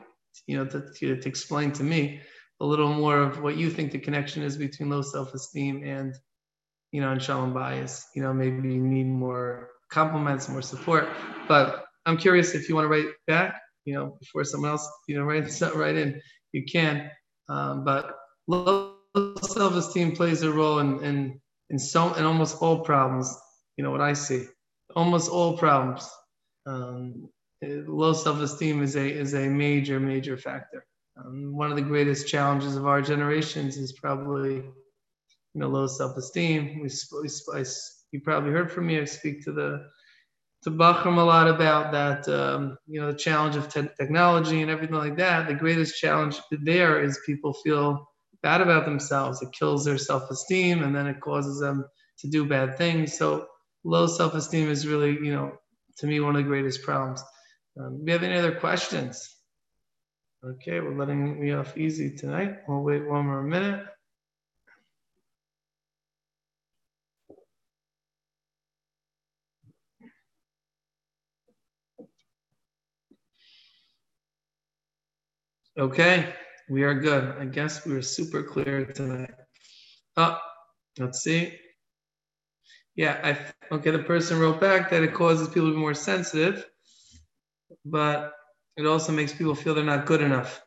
you 0.46 0.56
know, 0.56 0.66
to, 0.66 0.84
to, 0.96 1.16
to 1.20 1.28
explain 1.28 1.72
to 1.72 1.82
me 1.82 2.20
a 2.60 2.64
little 2.64 2.92
more 2.92 3.18
of 3.18 3.40
what 3.40 3.56
you 3.56 3.70
think 3.70 3.92
the 3.92 3.98
connection 3.98 4.42
is 4.42 4.56
between 4.56 4.90
low 4.90 5.02
self-esteem 5.02 5.82
and, 5.84 6.14
you 6.92 7.00
know, 7.00 7.12
and 7.12 7.22
shalom 7.22 7.54
bayis. 7.54 8.04
You 8.14 8.22
know, 8.22 8.32
maybe 8.32 8.72
you 8.72 8.82
need 8.82 9.06
more 9.06 9.70
compliments, 9.90 10.48
more 10.48 10.62
support. 10.62 11.08
But 11.48 11.83
I'm 12.06 12.16
curious 12.16 12.54
if 12.54 12.68
you 12.68 12.74
want 12.74 12.84
to 12.84 12.88
write 12.88 13.06
back, 13.26 13.60
you 13.84 13.94
know, 13.94 14.16
before 14.20 14.44
someone 14.44 14.70
else, 14.70 14.88
you 15.08 15.16
know, 15.16 15.24
write 15.24 15.74
right 15.74 15.96
in, 15.96 16.20
you 16.52 16.64
can. 16.64 17.10
Um, 17.48 17.84
but 17.84 18.16
low 18.46 18.94
self-esteem 19.42 20.12
plays 20.12 20.42
a 20.42 20.50
role 20.50 20.80
in, 20.80 21.02
in 21.04 21.40
in 21.70 21.78
so 21.78 22.12
in 22.14 22.24
almost 22.24 22.60
all 22.60 22.80
problems. 22.80 23.36
You 23.76 23.84
know 23.84 23.90
what 23.90 24.00
I 24.00 24.12
see, 24.12 24.46
almost 24.94 25.30
all 25.30 25.56
problems. 25.56 26.08
Um, 26.66 27.28
low 27.62 28.12
self-esteem 28.12 28.82
is 28.82 28.96
a 28.96 29.06
is 29.06 29.34
a 29.34 29.48
major 29.48 30.00
major 30.00 30.36
factor. 30.36 30.86
Um, 31.16 31.56
one 31.56 31.70
of 31.70 31.76
the 31.76 31.82
greatest 31.82 32.26
challenges 32.26 32.76
of 32.76 32.86
our 32.86 33.00
generations 33.00 33.76
is 33.76 33.92
probably 33.92 34.54
you 34.54 34.72
know 35.54 35.68
low 35.68 35.86
self-esteem. 35.86 36.80
We, 36.80 36.90
we 37.22 37.28
I, 37.54 37.64
you 38.12 38.20
probably 38.20 38.52
heard 38.52 38.70
from 38.72 38.86
me. 38.86 39.00
I 39.00 39.04
speak 39.04 39.44
to 39.44 39.52
the 39.52 39.88
to 40.64 40.70
bochurim 40.70 41.18
a 41.18 41.22
lot 41.22 41.46
about 41.46 41.92
that. 41.92 42.26
Um, 42.28 42.78
you 42.86 43.00
know 43.00 43.12
the 43.12 43.18
challenge 43.18 43.56
of 43.56 43.68
te- 43.68 43.88
technology 43.98 44.62
and 44.62 44.70
everything 44.70 44.96
like 44.96 45.16
that. 45.18 45.46
The 45.46 45.54
greatest 45.54 46.00
challenge 46.00 46.40
there 46.50 47.02
is 47.02 47.20
people 47.26 47.52
feel 47.52 48.10
bad 48.42 48.60
about 48.60 48.84
themselves. 48.84 49.42
It 49.42 49.52
kills 49.52 49.84
their 49.84 49.98
self 49.98 50.30
esteem 50.30 50.82
and 50.82 50.94
then 50.94 51.06
it 51.06 51.20
causes 51.20 51.60
them 51.60 51.84
to 52.18 52.28
do 52.28 52.46
bad 52.46 52.78
things. 52.78 53.16
So, 53.16 53.46
low 53.84 54.06
self 54.06 54.34
esteem 54.34 54.70
is 54.70 54.86
really, 54.86 55.12
you 55.12 55.34
know, 55.34 55.52
to 55.98 56.06
me, 56.06 56.20
one 56.20 56.34
of 56.34 56.42
the 56.42 56.48
greatest 56.48 56.82
problems. 56.82 57.22
Um, 57.78 57.98
do 57.98 58.04
you 58.06 58.12
have 58.12 58.22
any 58.22 58.38
other 58.38 58.54
questions? 58.58 59.36
Okay, 60.44 60.80
we're 60.80 60.98
letting 60.98 61.40
me 61.40 61.52
off 61.52 61.76
easy 61.76 62.14
tonight. 62.14 62.58
We'll 62.68 62.82
wait 62.82 63.06
one 63.06 63.26
more 63.26 63.42
minute. 63.42 63.86
Okay. 75.78 76.32
We 76.68 76.82
are 76.84 76.94
good. 76.94 77.34
I 77.38 77.44
guess 77.44 77.84
we 77.84 77.94
were 77.94 78.02
super 78.02 78.42
clear 78.42 78.86
tonight. 78.86 79.32
Oh, 80.16 80.38
let's 80.98 81.22
see. 81.22 81.58
Yeah, 82.96 83.20
I 83.22 83.74
okay. 83.74 83.90
The 83.90 83.98
person 83.98 84.38
wrote 84.38 84.60
back 84.60 84.88
that 84.90 85.02
it 85.02 85.12
causes 85.12 85.48
people 85.48 85.68
to 85.68 85.74
be 85.74 85.80
more 85.80 85.94
sensitive, 85.94 86.64
but 87.84 88.32
it 88.76 88.86
also 88.86 89.12
makes 89.12 89.32
people 89.32 89.54
feel 89.54 89.74
they're 89.74 89.84
not 89.84 90.06
good 90.06 90.22
enough. 90.22 90.62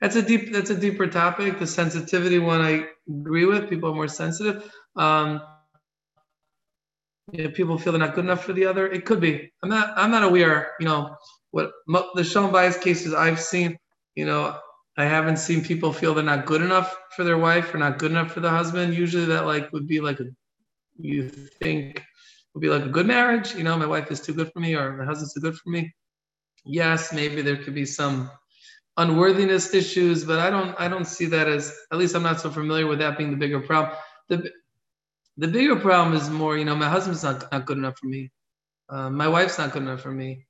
That's 0.00 0.16
a 0.16 0.22
deep. 0.22 0.52
That's 0.52 0.70
a 0.70 0.76
deeper 0.76 1.08
topic. 1.08 1.58
The 1.58 1.66
sensitivity 1.66 2.38
one, 2.38 2.60
I 2.60 2.86
agree 3.08 3.44
with. 3.44 3.68
People 3.68 3.90
are 3.90 3.94
more 3.94 4.08
sensitive. 4.08 4.72
Um, 4.94 5.42
you 7.32 7.44
know, 7.44 7.50
people 7.50 7.76
feel 7.76 7.92
they're 7.92 8.00
not 8.00 8.14
good 8.14 8.24
enough 8.24 8.44
for 8.44 8.52
the 8.52 8.64
other. 8.66 8.86
It 8.86 9.04
could 9.04 9.20
be. 9.20 9.52
I'm 9.62 9.68
not. 9.68 9.92
I'm 9.96 10.12
not 10.12 10.22
aware. 10.22 10.72
You 10.78 10.86
know 10.86 11.16
what 11.50 11.72
the 11.86 12.24
shalom 12.24 12.52
bayis 12.52 12.80
cases 12.80 13.14
I've 13.14 13.40
seen. 13.40 13.76
You 14.14 14.26
know, 14.26 14.58
I 14.96 15.04
haven't 15.04 15.38
seen 15.38 15.64
people 15.64 15.92
feel 15.92 16.14
they're 16.14 16.24
not 16.24 16.44
good 16.44 16.60
enough 16.60 16.96
for 17.16 17.24
their 17.24 17.38
wife 17.38 17.74
or 17.74 17.78
not 17.78 17.98
good 17.98 18.10
enough 18.10 18.32
for 18.32 18.40
the 18.40 18.50
husband. 18.50 18.94
Usually 18.94 19.24
that 19.26 19.46
like 19.46 19.72
would 19.72 19.86
be 19.86 20.00
like 20.00 20.20
a 20.20 20.26
you 20.98 21.28
think 21.28 22.02
would 22.52 22.60
be 22.60 22.68
like 22.68 22.84
a 22.84 22.88
good 22.88 23.06
marriage. 23.06 23.54
You 23.54 23.64
know, 23.64 23.76
my 23.78 23.86
wife 23.86 24.10
is 24.10 24.20
too 24.20 24.34
good 24.34 24.52
for 24.52 24.60
me 24.60 24.74
or 24.74 24.92
my 24.96 25.04
husband's 25.04 25.32
too 25.32 25.40
good 25.40 25.56
for 25.56 25.70
me. 25.70 25.94
Yes, 26.64 27.12
maybe 27.12 27.40
there 27.40 27.56
could 27.56 27.74
be 27.74 27.86
some 27.86 28.30
unworthiness 28.98 29.72
issues, 29.72 30.24
but 30.24 30.38
I 30.38 30.50
don't 30.50 30.78
I 30.78 30.88
don't 30.88 31.06
see 31.06 31.26
that 31.26 31.48
as 31.48 31.74
at 31.90 31.98
least 31.98 32.14
I'm 32.14 32.22
not 32.22 32.40
so 32.40 32.50
familiar 32.50 32.86
with 32.86 32.98
that 32.98 33.16
being 33.16 33.30
the 33.30 33.36
bigger 33.36 33.60
problem. 33.60 33.96
The 34.28 34.50
the 35.38 35.48
bigger 35.48 35.76
problem 35.76 36.14
is 36.14 36.28
more, 36.28 36.58
you 36.58 36.66
know, 36.66 36.76
my 36.76 36.90
husband's 36.90 37.22
not, 37.22 37.50
not 37.50 37.64
good 37.64 37.78
enough 37.78 37.98
for 37.98 38.06
me. 38.06 38.30
Uh, 38.90 39.08
my 39.08 39.26
wife's 39.26 39.56
not 39.56 39.72
good 39.72 39.82
enough 39.82 40.02
for 40.02 40.12
me. 40.12 40.44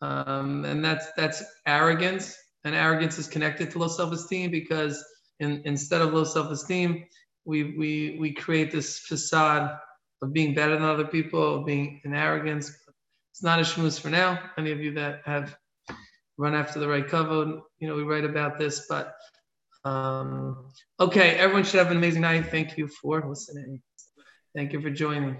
Um, 0.00 0.64
and 0.64 0.84
that's 0.84 1.10
that's 1.16 1.42
arrogance 1.66 2.36
and 2.66 2.74
arrogance 2.74 3.16
is 3.16 3.28
connected 3.28 3.70
to 3.70 3.78
low 3.78 3.86
self-esteem 3.86 4.50
because 4.50 5.02
in, 5.38 5.62
instead 5.64 6.02
of 6.02 6.12
low 6.12 6.24
self-esteem, 6.24 7.04
we, 7.44 7.76
we, 7.78 8.16
we 8.18 8.32
create 8.32 8.72
this 8.72 8.98
facade 8.98 9.78
of 10.20 10.32
being 10.32 10.52
better 10.52 10.74
than 10.74 10.82
other 10.82 11.06
people, 11.06 11.60
of 11.60 11.66
being 11.66 12.00
in 12.04 12.12
arrogance. 12.12 12.76
It's 13.30 13.42
not 13.42 13.60
a 13.60 13.62
shmooze 13.62 14.00
for 14.00 14.10
now. 14.10 14.40
Any 14.58 14.72
of 14.72 14.80
you 14.80 14.92
that 14.94 15.20
have 15.24 15.56
run 16.38 16.56
after 16.56 16.80
the 16.80 16.88
right 16.88 17.06
cover, 17.06 17.60
you 17.78 17.86
know, 17.86 17.94
we 17.94 18.02
write 18.02 18.24
about 18.24 18.58
this, 18.58 18.86
but 18.88 19.14
um, 19.84 20.68
okay, 20.98 21.36
everyone 21.36 21.62
should 21.62 21.78
have 21.78 21.92
an 21.92 21.98
amazing 21.98 22.22
night. 22.22 22.50
Thank 22.50 22.76
you 22.76 22.88
for 22.88 23.24
listening. 23.28 23.80
Thank 24.56 24.72
you 24.72 24.80
for 24.80 24.90
joining. 24.90 25.36